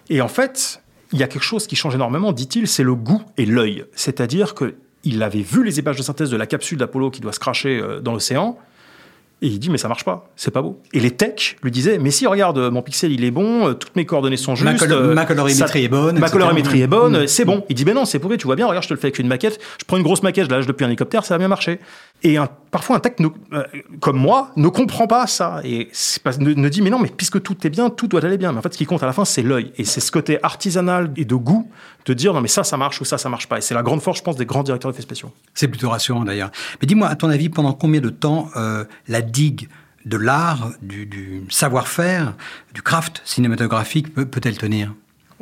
Et 0.09 0.21
en 0.21 0.29
fait, 0.29 0.81
il 1.11 1.19
y 1.19 1.23
a 1.23 1.27
quelque 1.27 1.45
chose 1.45 1.67
qui 1.67 1.75
change 1.75 1.93
énormément, 1.93 2.31
dit-il, 2.31 2.67
c'est 2.67 2.81
le 2.81 2.95
goût 2.95 3.21
et 3.37 3.45
l'œil. 3.45 3.85
C'est-à-dire 3.93 4.55
que 4.55 4.73
il 5.03 5.21
avait 5.21 5.43
vu 5.43 5.63
les 5.63 5.77
images 5.77 5.97
de 5.97 6.01
synthèse 6.01 6.31
de 6.31 6.37
la 6.37 6.47
capsule 6.47 6.79
d'Apollo 6.79 7.11
qui 7.11 7.21
doit 7.21 7.31
se 7.31 7.39
cracher 7.39 7.79
euh, 7.79 7.99
dans 7.99 8.13
l'océan. 8.13 8.57
Et 9.43 9.47
il 9.47 9.59
dit, 9.59 9.69
mais 9.69 9.77
ça 9.77 9.87
marche 9.87 10.03
pas, 10.03 10.27
c'est 10.35 10.49
pas 10.49 10.63
beau. 10.63 10.81
Et 10.93 10.99
les 10.99 11.11
techs 11.11 11.57
lui 11.61 11.69
disaient, 11.69 11.99
mais 11.99 12.09
si, 12.09 12.25
regarde, 12.25 12.57
mon 12.57 12.81
pixel, 12.81 13.11
il 13.11 13.23
est 13.23 13.29
bon, 13.29 13.67
euh, 13.67 13.73
toutes 13.73 13.95
mes 13.95 14.03
coordonnées 14.03 14.35
sont 14.35 14.55
justes. 14.55 14.87
Ma, 14.87 15.13
ma 15.13 15.25
colorimétrie 15.25 15.83
est 15.83 15.87
bonne. 15.89 16.17
Ma 16.17 16.29
colorimétrie 16.29 16.81
est 16.81 16.87
bonne, 16.87 17.27
c'est 17.27 17.45
bon. 17.45 17.63
Il 17.69 17.75
dit, 17.75 17.85
mais 17.85 17.93
non, 17.93 18.05
c'est 18.05 18.17
pourri, 18.17 18.37
tu 18.37 18.47
vois 18.47 18.55
bien, 18.55 18.65
regarde, 18.65 18.83
je 18.83 18.89
te 18.89 18.93
le 18.95 18.99
fais 18.99 19.07
avec 19.07 19.19
une 19.19 19.27
maquette. 19.27 19.59
Je 19.79 19.85
prends 19.85 19.97
une 19.97 20.03
grosse 20.03 20.23
maquette, 20.23 20.45
je 20.45 20.49
la 20.49 20.57
lâche 20.57 20.65
depuis 20.65 20.85
un 20.85 20.87
hélicoptère, 20.87 21.23
ça 21.23 21.35
va 21.35 21.37
bien 21.37 21.49
marcher. 21.49 21.79
Et 22.23 22.37
parfois, 22.71 22.95
un 22.95 22.99
tech 22.99 23.13
euh, 23.21 23.63
comme 23.99 24.17
moi 24.17 24.51
ne 24.55 24.67
comprend 24.69 25.07
pas 25.07 25.27
ça. 25.27 25.61
Et 25.63 25.89
ne, 26.39 26.69
dit, 26.69 26.81
mais 26.81 26.89
non, 26.89 26.99
mais 26.99 27.09
puisque 27.15 27.41
tout 27.43 27.55
est 27.65 27.69
bien, 27.69 27.89
tout 27.89 28.07
doit 28.07 28.25
aller 28.25 28.37
bien. 28.37 28.51
Mais 28.51 28.59
en 28.59 28.61
fait, 28.61 28.73
ce 28.73 28.77
qui 28.77 28.85
compte 28.85 29.03
à 29.03 29.05
la 29.05 29.13
fin, 29.13 29.23
c'est 29.23 29.43
l'œil. 29.43 29.71
Et 29.77 29.85
c'est 29.85 29.99
ce 29.99 30.11
côté 30.11 30.43
artisanal 30.43 31.11
et 31.15 31.25
de 31.25 31.35
goût 31.35 31.69
de 32.05 32.13
dire, 32.13 32.33
non, 32.33 32.41
mais 32.41 32.47
ça, 32.47 32.63
ça 32.63 32.75
marche 32.77 32.99
ou 33.01 33.05
ça, 33.05 33.17
ça 33.17 33.29
marche 33.29 33.47
pas. 33.47 33.59
Et 33.59 33.61
c'est 33.61 33.75
la 33.75 33.83
grande 33.83 34.01
force, 34.01 34.17
je 34.19 34.23
pense, 34.23 34.35
des 34.35 34.45
grands 34.45 34.63
directeurs 34.63 34.91
d'effets 34.91 35.03
spéciaux. 35.03 35.31
C'est 35.53 35.67
plutôt 35.67 35.89
rassurant 35.89 36.23
d'ailleurs. 36.23 36.51
Mais 36.81 36.87
dis-moi, 36.87 37.07
à 37.07 37.15
ton 37.15 37.29
avis, 37.29 37.49
pendant 37.49 37.73
combien 37.73 38.01
de 38.01 38.09
temps 38.09 38.49
euh, 38.55 38.83
la 39.07 39.21
digue 39.21 39.69
de 40.05 40.17
l'art, 40.17 40.71
du, 40.81 41.43
savoir-faire, 41.49 42.33
du 42.73 42.81
craft 42.81 43.21
cinématographique 43.25 44.13
peut-elle 44.13 44.57
tenir? 44.57 44.93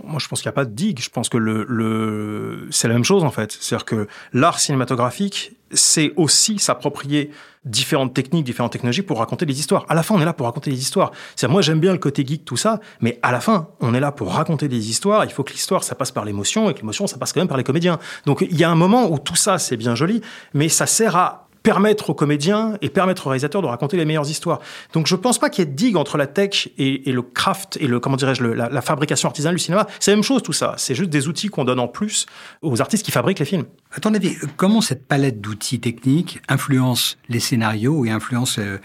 Moi, 0.03 0.19
je 0.19 0.27
pense 0.27 0.41
qu'il 0.41 0.49
n'y 0.49 0.53
a 0.53 0.55
pas 0.55 0.65
de 0.65 0.73
digue. 0.73 0.99
Je 0.99 1.09
pense 1.09 1.29
que 1.29 1.37
le, 1.37 2.67
c'est 2.71 2.87
la 2.87 2.93
même 2.93 3.03
chose, 3.03 3.23
en 3.23 3.31
fait. 3.31 3.57
C'est-à-dire 3.59 3.85
que 3.85 4.07
l'art 4.33 4.59
cinématographique, 4.59 5.53
c'est 5.71 6.13
aussi 6.15 6.59
s'approprier 6.59 7.31
différentes 7.63 8.13
techniques, 8.13 8.45
différentes 8.45 8.71
technologies 8.71 9.01
pour 9.01 9.19
raconter 9.19 9.45
des 9.45 9.59
histoires. 9.59 9.85
À 9.89 9.95
la 9.95 10.03
fin, 10.03 10.15
on 10.15 10.21
est 10.21 10.25
là 10.25 10.33
pour 10.33 10.45
raconter 10.45 10.69
des 10.69 10.79
histoires. 10.79 11.11
C'est 11.35 11.47
moi, 11.47 11.61
j'aime 11.61 11.79
bien 11.79 11.91
le 11.91 11.97
côté 11.97 12.25
geek, 12.25 12.45
tout 12.45 12.57
ça, 12.57 12.79
mais 13.01 13.19
à 13.23 13.31
la 13.31 13.39
fin, 13.39 13.69
on 13.79 13.93
est 13.93 13.99
là 13.99 14.11
pour 14.11 14.33
raconter 14.33 14.67
des 14.67 14.89
histoires. 14.89 15.25
Il 15.25 15.31
faut 15.31 15.43
que 15.43 15.51
l'histoire, 15.51 15.83
ça 15.83 15.95
passe 15.95 16.11
par 16.11 16.25
l'émotion, 16.25 16.69
et 16.69 16.73
que 16.73 16.79
l'émotion, 16.79 17.07
ça 17.07 17.17
passe 17.17 17.33
quand 17.33 17.41
même 17.41 17.47
par 17.47 17.57
les 17.57 17.63
comédiens. 17.63 17.97
Donc, 18.25 18.45
il 18.47 18.55
y 18.55 18.63
a 18.63 18.69
un 18.69 18.75
moment 18.75 19.09
où 19.11 19.17
tout 19.17 19.35
ça, 19.35 19.57
c'est 19.57 19.77
bien 19.77 19.95
joli, 19.95 20.21
mais 20.53 20.69
ça 20.69 20.85
sert 20.85 21.15
à 21.15 21.44
permettre 21.65 22.11
aux 22.11 22.13
comédiens 22.13 22.77
et 22.83 22.89
permettre 22.89 23.25
aux 23.25 23.31
réalisateurs 23.31 23.63
de 23.63 23.67
raconter 23.67 23.97
les 23.97 24.05
meilleures 24.05 24.29
histoires. 24.29 24.59
Donc 24.93 25.07
je 25.07 25.15
pense 25.15 25.39
pas 25.39 25.49
qu'il 25.49 25.65
y 25.65 25.67
ait 25.67 25.71
de 25.71 25.75
digue 25.75 25.97
entre 25.97 26.15
la 26.15 26.27
tech 26.27 26.69
et, 26.77 27.11
le 27.11 27.23
craft 27.23 27.77
et 27.81 27.87
le 27.87 27.99
comment 27.99 28.17
dirais-je 28.17 28.43
la, 28.43 28.81
fabrication 28.81 29.27
artisanale 29.27 29.55
du 29.55 29.63
cinéma. 29.63 29.87
C'est 29.99 30.11
la 30.11 30.17
même 30.17 30.23
chose 30.23 30.43
tout 30.43 30.53
ça. 30.53 30.75
C'est 30.77 30.93
juste 30.93 31.09
des 31.09 31.27
outils 31.27 31.47
qu'on 31.47 31.65
donne 31.65 31.79
en 31.79 31.87
plus 31.87 32.27
aux 32.61 32.81
artistes 32.81 33.03
qui 33.03 33.11
fabriquent 33.11 33.39
les 33.39 33.45
films. 33.45 33.65
À 33.91 33.99
ton 33.99 34.13
avis, 34.13 34.35
comment 34.57 34.79
cette 34.79 35.07
palette 35.07 35.41
d'outils 35.41 35.79
techniques 35.79 36.39
influence 36.47 37.17
les 37.29 37.39
scénarios 37.39 38.05
et 38.05 38.11
influence 38.11 38.59
euh, 38.59 38.77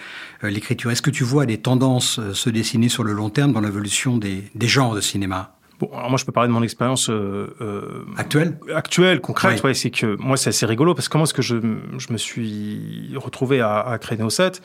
euh, 0.43 0.49
l'écriture? 0.49 0.91
Est-ce 0.91 1.03
que 1.03 1.11
tu 1.11 1.23
vois 1.23 1.45
des 1.45 1.59
tendances 1.59 2.19
euh, 2.19 2.33
se 2.33 2.49
dessiner 2.49 2.89
sur 2.89 3.05
le 3.05 3.13
long 3.13 3.29
terme 3.29 3.53
dans 3.53 3.61
l'évolution 3.61 4.17
des 4.17 4.51
genres 4.55 4.95
de 4.95 5.03
cinéma? 5.03 5.60
Bon, 5.81 5.91
alors 5.95 6.11
moi, 6.11 6.19
je 6.19 6.25
peux 6.25 6.33
parler 6.33 6.49
de 6.49 6.53
mon 6.53 6.63
expérience 6.63 7.11
euh, 7.11 7.55
euh 7.61 8.05
actuelle, 8.17 8.59
actuelle, 8.75 9.21
concrète. 9.21 9.63
Ouais, 9.65 9.75
c'est 9.75 9.91
que 9.91 10.17
moi, 10.21 10.37
c'est 10.37 10.51
assez 10.51 10.67
rigolo 10.67 10.95
parce 10.95 11.09
que 11.09 11.13
comment 11.13 11.25
est-ce 11.25 11.35
que 11.35 11.43
je, 11.43 11.57
je 11.99 12.13
me 12.13 12.19
suis 12.19 13.13
retrouvé 13.17 13.61
à, 13.61 13.81
à 13.81 13.99
créer 13.99 14.19
Neo 14.19 14.31
7 14.31 14.63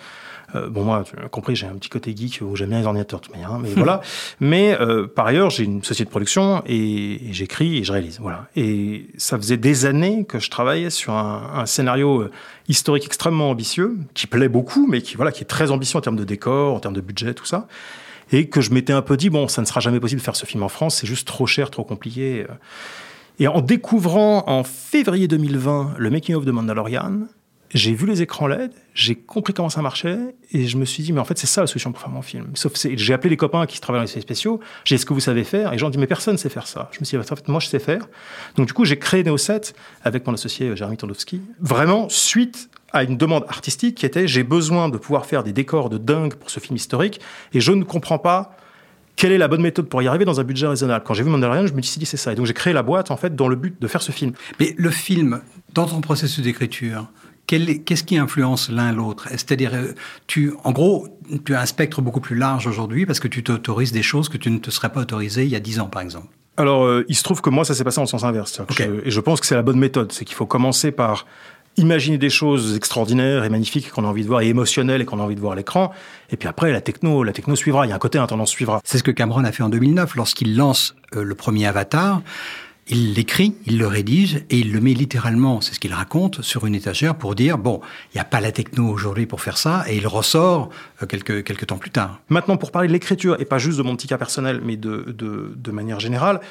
euh, 0.53 0.69
bon, 0.69 0.83
moi, 0.83 1.03
tu 1.03 1.15
as 1.17 1.27
compris, 1.27 1.55
j'ai 1.55 1.65
un 1.65 1.73
petit 1.73 1.89
côté 1.89 2.15
geek 2.15 2.39
où 2.41 2.55
j'aime 2.55 2.69
bien 2.69 2.79
les 2.79 2.85
ordinateurs, 2.85 3.21
de 3.21 3.31
manière, 3.31 3.51
hein, 3.51 3.59
mais 3.61 3.69
voilà. 3.75 4.01
Mais 4.39 4.79
euh, 4.79 5.07
par 5.07 5.27
ailleurs, 5.27 5.49
j'ai 5.49 5.63
une 5.63 5.83
société 5.83 6.05
de 6.05 6.11
production 6.11 6.61
et, 6.65 7.29
et 7.29 7.33
j'écris 7.33 7.77
et 7.77 7.83
je 7.83 7.91
réalise. 7.91 8.19
Voilà. 8.19 8.47
Et 8.55 9.07
ça 9.17 9.37
faisait 9.37 9.57
des 9.57 9.85
années 9.85 10.25
que 10.25 10.39
je 10.39 10.49
travaillais 10.49 10.89
sur 10.89 11.13
un, 11.13 11.51
un, 11.55 11.65
scénario 11.65 12.21
euh, 12.21 12.31
historique 12.67 13.05
extrêmement 13.05 13.49
ambitieux, 13.49 13.97
qui 14.13 14.27
plaît 14.27 14.49
beaucoup, 14.49 14.87
mais 14.87 15.01
qui 15.01 15.15
voilà, 15.15 15.31
qui 15.31 15.41
est 15.41 15.47
très 15.47 15.71
ambitieux 15.71 15.97
en 15.97 16.01
termes 16.01 16.15
de 16.15 16.23
décor, 16.23 16.75
en 16.75 16.79
termes 16.79 16.95
de 16.95 17.01
budget, 17.01 17.33
tout 17.33 17.45
ça 17.45 17.67
et 18.31 18.49
que 18.49 18.61
je 18.61 18.71
m'étais 18.71 18.93
un 18.93 19.01
peu 19.01 19.17
dit 19.17 19.29
bon, 19.29 19.47
ça 19.47 19.61
ne 19.61 19.67
sera 19.67 19.79
jamais 19.79 19.99
possible 19.99 20.19
de 20.19 20.25
faire 20.25 20.35
ce 20.35 20.45
film 20.45 20.63
en 20.63 20.69
France, 20.69 20.97
c'est 20.97 21.07
juste 21.07 21.27
trop 21.27 21.47
cher, 21.47 21.69
trop 21.71 21.83
compliqué. 21.83 22.45
Et 23.39 23.47
en 23.47 23.61
découvrant 23.61 24.43
en 24.47 24.63
février 24.63 25.27
2020 25.27 25.95
le 25.97 26.09
making 26.09 26.35
of 26.35 26.45
de 26.45 26.51
Mandalorian, 26.51 27.27
j'ai 27.73 27.93
vu 27.93 28.05
les 28.05 28.21
écrans 28.21 28.47
LED, 28.47 28.71
j'ai 28.93 29.15
compris 29.15 29.53
comment 29.53 29.69
ça 29.69 29.81
marchait, 29.81 30.17
et 30.51 30.67
je 30.67 30.77
me 30.77 30.85
suis 30.85 31.03
dit, 31.03 31.13
mais 31.13 31.19
en 31.19 31.25
fait, 31.25 31.37
c'est 31.37 31.47
ça 31.47 31.61
la 31.61 31.67
solution 31.67 31.91
pour 31.91 32.01
faire 32.01 32.11
mon 32.11 32.21
film. 32.21 32.51
Sauf 32.53 32.73
j'ai 32.75 33.13
appelé 33.13 33.29
les 33.29 33.37
copains 33.37 33.65
qui 33.65 33.79
travaillent 33.81 33.99
dans 34.01 34.05
les 34.05 34.11
effets 34.11 34.21
spéciaux, 34.21 34.59
j'ai 34.83 34.95
dit, 34.95 35.01
ce 35.01 35.05
que 35.05 35.13
vous 35.13 35.19
savez 35.19 35.43
faire, 35.43 35.73
et 35.73 35.83
ont 35.83 35.89
dit, 35.89 35.97
mais 35.97 36.07
personne 36.07 36.33
ne 36.33 36.39
sait 36.39 36.49
faire 36.49 36.67
ça. 36.67 36.89
Je 36.91 36.99
me 36.99 37.05
suis 37.05 37.17
dit, 37.17 37.23
en 37.23 37.35
fait, 37.35 37.47
moi, 37.47 37.59
je 37.59 37.67
sais 37.67 37.79
faire. 37.79 38.07
Donc, 38.55 38.67
du 38.67 38.73
coup, 38.73 38.85
j'ai 38.85 38.97
créé 38.97 39.23
Neo 39.23 39.37
7 39.37 39.75
avec 40.03 40.25
mon 40.25 40.33
associé 40.33 40.69
euh, 40.69 40.75
Jérémy 40.75 40.97
Tondowski, 40.97 41.41
vraiment 41.59 42.07
suite 42.09 42.69
à 42.93 43.03
une 43.03 43.17
demande 43.17 43.43
artistique 43.49 43.95
qui 43.95 44.05
était 44.05 44.27
j'ai 44.27 44.43
besoin 44.43 44.87
de 44.87 44.97
pouvoir 44.97 45.25
faire 45.25 45.43
des 45.43 45.51
décors 45.51 45.89
de 45.89 45.97
dingue 45.97 46.35
pour 46.35 46.49
ce 46.49 46.61
film 46.61 46.77
historique 46.77 47.19
et 47.53 47.59
je 47.59 47.73
ne 47.73 47.83
comprends 47.83 48.19
pas 48.19 48.55
quelle 49.15 49.31
est 49.31 49.37
la 49.37 49.47
bonne 49.47 49.61
méthode 49.61 49.87
pour 49.87 50.01
y 50.01 50.07
arriver 50.07 50.25
dans 50.25 50.39
un 50.39 50.43
budget 50.43 50.67
raisonnable. 50.67 51.03
Quand 51.05 51.13
j'ai 51.13 51.23
vu 51.23 51.29
Mandalorian, 51.29 51.67
je 51.67 51.73
me 51.73 51.81
suis 51.81 51.99
dit 51.99 52.05
c'est 52.05 52.17
ça. 52.17 52.33
Et 52.33 52.35
donc 52.35 52.45
j'ai 52.45 52.53
créé 52.53 52.73
la 52.73 52.83
boîte 52.83 53.11
en 53.11 53.17
fait 53.17 53.35
dans 53.35 53.47
le 53.47 53.55
but 53.55 53.81
de 53.81 53.87
faire 53.87 54.01
ce 54.01 54.11
film. 54.11 54.33
Mais 54.59 54.75
le 54.77 54.89
film, 54.89 55.41
dans 55.73 55.85
ton 55.85 56.01
processus 56.01 56.43
d'écriture, 56.43 57.07
qu'est-ce 57.47 58.03
qui 58.03 58.17
influence 58.17 58.69
l'un 58.69 58.91
l'autre? 58.91 59.27
C'est-à-dire, 59.31 59.73
euh, 59.73 59.93
tu, 60.27 60.53
en 60.63 60.71
gros, 60.71 61.07
tu 61.45 61.55
as 61.55 61.61
un 61.61 61.65
spectre 61.65 62.01
beaucoup 62.01 62.21
plus 62.21 62.35
large 62.35 62.67
aujourd'hui 62.67 63.05
parce 63.05 63.19
que 63.19 63.27
tu 63.27 63.43
t'autorises 63.43 63.91
des 63.91 64.03
choses 64.03 64.29
que 64.29 64.37
tu 64.37 64.49
ne 64.49 64.57
te 64.57 64.71
serais 64.71 64.89
pas 64.89 65.01
autorisé 65.01 65.43
il 65.43 65.49
y 65.49 65.55
a 65.55 65.59
dix 65.59 65.79
ans, 65.79 65.87
par 65.87 66.01
exemple. 66.01 66.27
Alors, 66.57 66.85
euh, 66.85 67.05
il 67.09 67.15
se 67.15 67.23
trouve 67.23 67.41
que 67.41 67.49
moi, 67.49 67.65
ça 67.65 67.73
s'est 67.73 67.83
passé 67.83 67.99
en 67.99 68.05
sens 68.05 68.23
inverse. 68.23 68.61
et 68.79 69.11
je 69.11 69.19
pense 69.19 69.41
que 69.41 69.45
c'est 69.45 69.55
la 69.55 69.61
bonne 69.61 69.79
méthode. 69.79 70.11
C'est 70.11 70.25
qu'il 70.25 70.35
faut 70.35 70.45
commencer 70.45 70.91
par 70.91 71.25
imaginer 71.77 72.17
des 72.17 72.29
choses 72.29 72.75
extraordinaires 72.75 73.43
et 73.43 73.49
magnifiques 73.49 73.91
qu'on 73.91 74.05
a 74.05 74.07
envie 74.07 74.23
de 74.23 74.27
voir 74.27 74.41
et 74.41 74.47
émotionnelles 74.47 75.01
et 75.01 75.05
qu'on 75.05 75.19
a 75.19 75.23
envie 75.23 75.35
de 75.35 75.41
voir 75.41 75.53
à 75.53 75.55
l'écran. 75.55 75.91
Et 76.29 76.37
puis 76.37 76.47
après, 76.47 76.71
la 76.71 76.81
techno, 76.81 77.23
la 77.23 77.33
techno 77.33 77.55
suivra. 77.55 77.85
Il 77.85 77.89
y 77.89 77.91
a 77.91 77.95
un 77.95 77.99
côté, 77.99 78.17
un 78.17 78.27
tendance 78.27 78.49
suivra. 78.49 78.79
C'est 78.83 78.97
ce 78.97 79.03
que 79.03 79.11
Cameron 79.11 79.43
a 79.43 79.51
fait 79.51 79.63
en 79.63 79.69
2009 79.69 80.15
lorsqu'il 80.15 80.55
lance 80.55 80.95
euh, 81.15 81.23
le 81.23 81.35
premier 81.35 81.65
Avatar. 81.65 82.21
Il 82.87 83.15
l'écrit, 83.15 83.55
il 83.65 83.79
le 83.79 83.87
rédige 83.87 84.43
et 84.51 84.59
il 84.59 84.71
le 84.71 84.79
met 84.79 84.93
littéralement, 84.93 85.59
c'est 85.59 85.73
ce 85.73 85.79
qu'il 85.79 85.93
raconte, 85.93 86.43
sur 86.43 86.67
une 86.67 86.75
étagère 86.75 87.15
pour 87.15 87.33
dire 87.33 87.57
bon, 87.57 87.81
il 88.13 88.17
n'y 88.17 88.21
a 88.21 88.25
pas 88.25 88.39
la 88.39 88.51
techno 88.51 88.87
aujourd'hui 88.87 89.25
pour 89.25 89.41
faire 89.41 89.57
ça 89.57 89.83
et 89.87 89.97
il 89.97 90.05
ressort 90.05 90.69
euh, 91.01 91.07
quelques, 91.07 91.43
quelques 91.43 91.65
temps 91.65 91.79
plus 91.79 91.89
tard. 91.89 92.21
Maintenant, 92.29 92.57
pour 92.57 92.69
parler 92.71 92.87
de 92.87 92.93
l'écriture 92.93 93.41
et 93.41 93.45
pas 93.45 93.57
juste 93.57 93.79
de 93.79 93.83
mon 93.83 93.95
petit 93.95 94.07
cas 94.07 94.19
personnel, 94.19 94.61
mais 94.63 94.77
de, 94.77 95.03
de, 95.17 95.71
manière 95.71 95.99
générale, 95.99 96.41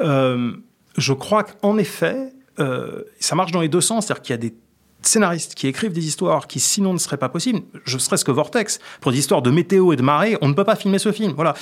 euh, 0.00 0.52
je 0.96 1.12
crois 1.12 1.42
qu'en 1.42 1.76
effet, 1.76 2.32
euh, 2.60 3.02
ça 3.18 3.34
marche 3.34 3.50
dans 3.50 3.60
les 3.60 3.68
deux 3.68 3.80
sens, 3.80 4.06
c'est-à-dire 4.06 4.22
qu'il 4.22 4.32
y 4.32 4.34
a 4.34 4.38
des 4.38 4.54
scénaristes 5.02 5.56
qui 5.56 5.66
écrivent 5.66 5.92
des 5.92 6.06
histoires 6.06 6.46
qui 6.46 6.60
sinon 6.60 6.92
ne 6.92 6.98
seraient 6.98 7.16
pas 7.16 7.28
possibles, 7.28 7.62
je 7.84 7.98
serais-ce 7.98 8.24
que 8.24 8.30
Vortex, 8.30 8.78
pour 9.00 9.10
des 9.10 9.18
histoires 9.18 9.42
de 9.42 9.50
météo 9.50 9.92
et 9.92 9.96
de 9.96 10.02
marée, 10.02 10.38
on 10.40 10.48
ne 10.48 10.54
peut 10.54 10.64
pas 10.64 10.76
filmer 10.76 11.00
ce 11.00 11.10
film. 11.10 11.32
Voilà. 11.34 11.54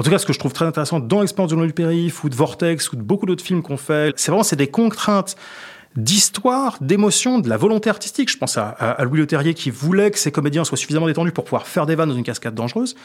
En 0.00 0.02
tout 0.02 0.08
cas, 0.08 0.16
ce 0.16 0.24
que 0.24 0.32
je 0.32 0.38
trouve 0.38 0.54
très 0.54 0.64
intéressant 0.64 0.98
dans 0.98 1.20
l'expérience 1.20 1.52
de 1.52 1.72
Périph' 1.72 2.24
ou 2.24 2.30
de 2.30 2.34
Vortex 2.34 2.90
ou 2.90 2.96
de 2.96 3.02
beaucoup 3.02 3.26
d'autres 3.26 3.44
films 3.44 3.60
qu'on 3.60 3.76
fait, 3.76 4.14
c'est 4.16 4.30
vraiment 4.30 4.44
c'est 4.44 4.56
des 4.56 4.66
contraintes 4.66 5.36
d'histoire, 5.94 6.78
d'émotion, 6.80 7.38
de 7.38 7.50
la 7.50 7.58
volonté 7.58 7.90
artistique. 7.90 8.30
Je 8.30 8.38
pense 8.38 8.56
à, 8.56 8.70
à, 8.70 9.04
Louis 9.04 9.18
Leterrier 9.18 9.52
qui 9.52 9.68
voulait 9.68 10.10
que 10.10 10.18
ses 10.18 10.32
comédiens 10.32 10.64
soient 10.64 10.78
suffisamment 10.78 11.04
détendus 11.04 11.32
pour 11.32 11.44
pouvoir 11.44 11.66
faire 11.66 11.84
des 11.84 11.96
vannes 11.96 12.08
dans 12.08 12.14
une 12.14 12.24
cascade 12.24 12.54
dangereuse. 12.54 12.96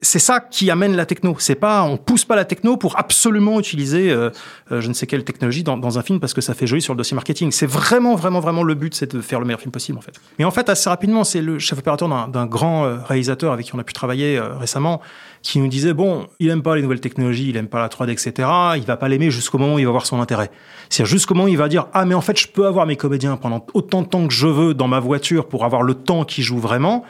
C'est 0.00 0.18
ça 0.18 0.40
qui 0.40 0.70
amène 0.70 0.96
la 0.96 1.06
techno. 1.06 1.36
C'est 1.38 1.54
pas, 1.54 1.82
on 1.82 1.96
pousse 1.96 2.24
pas 2.24 2.36
la 2.36 2.44
techno 2.44 2.76
pour 2.76 2.98
absolument 2.98 3.58
utiliser 3.58 4.10
euh, 4.10 4.30
euh, 4.72 4.80
je 4.80 4.88
ne 4.88 4.92
sais 4.92 5.06
quelle 5.06 5.24
technologie 5.24 5.62
dans, 5.62 5.76
dans, 5.76 5.98
un 5.98 6.02
film 6.02 6.20
parce 6.20 6.34
que 6.34 6.40
ça 6.40 6.54
fait 6.54 6.66
joli 6.66 6.82
sur 6.82 6.94
le 6.94 6.98
dossier 6.98 7.14
marketing. 7.14 7.50
C'est 7.50 7.66
vraiment, 7.66 8.14
vraiment, 8.14 8.40
vraiment 8.40 8.62
le 8.62 8.74
but, 8.74 8.94
c'est 8.94 9.14
de 9.14 9.20
faire 9.20 9.40
le 9.40 9.46
meilleur 9.46 9.60
film 9.60 9.72
possible 9.72 9.98
en 9.98 10.02
fait. 10.02 10.14
Mais 10.38 10.44
en 10.44 10.50
fait, 10.50 10.68
assez 10.68 10.88
rapidement, 10.88 11.24
c'est 11.24 11.40
le 11.40 11.58
chef 11.58 11.78
opérateur 11.78 12.08
d'un 12.28 12.46
grand 12.46 12.84
euh, 12.84 12.98
réalisateur 13.04 13.52
avec 13.52 13.66
qui 13.66 13.74
on 13.74 13.78
a 13.78 13.84
pu 13.84 13.92
travailler 13.92 14.38
récemment 14.40 15.00
qui 15.44 15.58
nous 15.58 15.68
disait 15.68 15.92
bon, 15.92 16.26
il 16.40 16.48
aime 16.48 16.62
pas 16.62 16.74
les 16.74 16.82
nouvelles 16.82 17.00
technologies, 17.00 17.50
il 17.50 17.56
aime 17.56 17.68
pas 17.68 17.80
la 17.80 17.88
3D, 17.88 18.10
etc. 18.10 18.48
Il 18.76 18.84
va 18.84 18.96
pas 18.96 19.08
l'aimer 19.08 19.30
jusqu'au 19.30 19.58
moment 19.58 19.74
où 19.74 19.78
il 19.78 19.84
va 19.84 19.90
voir 19.90 20.06
son 20.06 20.20
intérêt. 20.20 20.50
C'est 20.88 21.04
jusqu'au 21.04 21.34
moment 21.34 21.44
où 21.44 21.48
il 21.48 21.58
va 21.58 21.68
dire 21.68 21.86
ah 21.92 22.04
mais 22.06 22.14
en 22.14 22.22
fait 22.22 22.38
je 22.38 22.48
peux 22.48 22.66
avoir 22.66 22.86
mes 22.86 22.96
comédiens 22.96 23.36
pendant 23.36 23.64
autant 23.74 24.02
de 24.02 24.08
temps 24.08 24.26
que 24.26 24.32
je 24.32 24.46
veux 24.46 24.74
dans 24.74 24.88
ma 24.88 25.00
voiture 25.00 25.46
pour 25.46 25.64
avoir 25.64 25.82
le 25.82 25.94
temps 25.94 26.24
qui 26.24 26.42
joue 26.42 26.58
vraiment. 26.58 27.04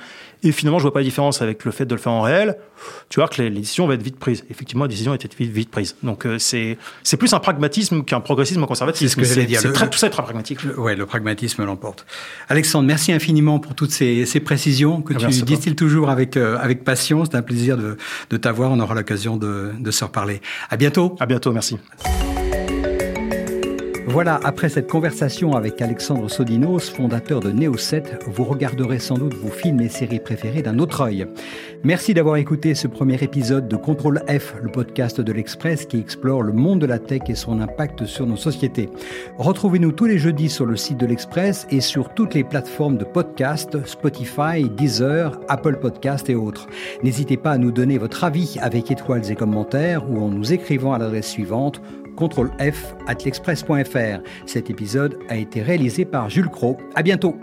Et 0.45 0.53
finalement, 0.53 0.79
je 0.79 0.85
vois 0.85 0.93
pas 0.93 1.01
la 1.01 1.05
différence 1.05 1.43
avec 1.43 1.65
le 1.65 1.73
fait 1.73 1.87
de 1.87 1.95
le 1.95 2.01
faire 2.01 2.13
en 2.13 2.21
réel. 2.21 2.57
Tu 3.09 3.19
vois 3.19 3.29
que 3.29 3.43
les, 3.43 3.51
décisions 3.51 3.87
vont 3.87 3.93
être 3.93 4.03
vite 4.03 4.19
prises. 4.19 4.45
Effectivement, 4.51 4.85
la 4.85 4.89
décision 4.89 5.15
était 5.15 5.29
vite, 5.37 5.51
vite 5.51 5.71
prise. 5.71 5.97
Donc, 6.03 6.27
euh, 6.27 6.39
c'est, 6.39 6.77
c'est 7.03 7.17
plus 7.17 7.33
un 7.33 7.41
pragmatisme 7.41 8.05
qu'un 8.05 8.21
progressisme 8.21 8.65
conservatisme. 8.67 9.21
C'est 9.21 9.27
ce 9.27 9.35
que 9.35 9.41
dire. 9.41 9.61
C'est 9.61 9.73
très, 9.73 9.89
tout 9.89 9.99
ça 9.99 10.07
est 10.09 10.11
très 10.11 10.23
pragmatique. 10.23 10.61
Oui, 10.77 10.95
le 10.95 11.07
pragmatisme 11.07 11.65
l'emporte. 11.65 12.05
Alexandre, 12.49 12.87
merci 12.87 13.13
infiniment 13.13 13.59
pour 13.59 13.75
toutes 13.75 13.91
ces, 13.91 14.27
ces 14.27 14.41
précisions 14.41 15.01
que 15.01 15.15
ah, 15.15 15.29
tu 15.29 15.43
distilles 15.43 15.77
toujours 15.77 16.11
avec, 16.11 16.37
euh, 16.37 16.59
avec 16.61 16.85
passion. 16.85 17.25
C'est 17.25 17.37
un 17.37 17.43
plaisir 17.43 17.79
de, 17.79 17.97
de 18.29 18.37
t'avoir. 18.37 18.71
On 18.71 18.81
aura 18.81 18.95
l'occasion 18.95 19.39
de, 19.39 19.73
de 19.79 19.91
se 19.91 20.05
reparler. 20.05 20.43
À 20.69 20.77
bientôt. 20.77 21.17
À 21.21 21.27
bientôt. 21.27 21.53
Merci. 21.53 21.79
Voilà, 24.15 24.39
après 24.45 24.69
cette 24.69 24.89
conversation 24.89 25.57
avec 25.57 25.83
Alexandre 25.83 26.31
Sodinos, 26.31 26.89
fondateur 26.89 27.41
de 27.41 27.51
Neo7, 27.51 28.21
vous 28.29 28.45
regarderez 28.45 29.01
sans 29.01 29.19
doute 29.19 29.35
vos 29.35 29.49
films 29.49 29.81
et 29.81 29.89
séries 29.89 30.21
préférés 30.21 30.63
d'un 30.63 30.79
autre 30.79 31.01
œil. 31.01 31.27
Merci 31.83 32.15
d'avoir 32.15 32.37
écouté 32.37 32.77
ce 32.77 32.87
premier 32.87 33.21
épisode 33.25 33.67
de 33.67 33.75
Contrôle 33.75 34.23
F, 34.29 34.55
le 34.63 34.71
podcast 34.71 35.21
de 35.21 35.33
l'Express 35.33 35.87
qui 35.87 35.99
explore 35.99 36.43
le 36.43 36.53
monde 36.53 36.79
de 36.79 36.87
la 36.87 37.01
tech 37.01 37.23
et 37.27 37.35
son 37.35 37.61
impact 37.61 38.07
sur 38.07 38.25
nos 38.25 38.37
sociétés. 38.37 38.89
Retrouvez-nous 39.39 39.91
tous 39.91 40.07
les 40.07 40.19
jeudis 40.19 40.49
sur 40.49 40.65
le 40.65 40.77
site 40.77 40.99
de 40.99 41.07
l'Express 41.07 41.67
et 41.71 41.81
sur 41.81 42.15
toutes 42.15 42.35
les 42.35 42.45
plateformes 42.45 42.99
de 42.99 43.05
podcast, 43.05 43.85
Spotify, 43.85 44.71
Deezer, 44.77 45.41
Apple 45.49 45.79
Podcast 45.81 46.31
et 46.31 46.37
autres. 46.37 46.69
N'hésitez 47.03 47.37
pas 47.37 47.51
à 47.51 47.59
nous 47.59 47.73
donner 47.73 47.99
votre 47.99 48.23
avis 48.23 48.59
avec 48.61 48.93
étoiles 48.93 49.29
et 49.29 49.35
commentaires 49.35 50.09
ou 50.09 50.23
en 50.23 50.29
nous 50.29 50.53
écrivant 50.53 50.93
à 50.93 50.99
l'adresse 50.99 51.31
suivante 51.31 51.83
Contrôle 52.17 52.51
F 52.61 52.95
atlexpress.fr. 53.07 54.21
Cet 54.47 54.71
épisode 54.71 55.19
a 55.29 55.37
été 55.37 55.63
réalisé 55.63 56.05
par 56.05 56.31
Jules 56.31 56.49
Cro. 56.49 56.77
À 56.95 57.03
bientôt. 57.03 57.37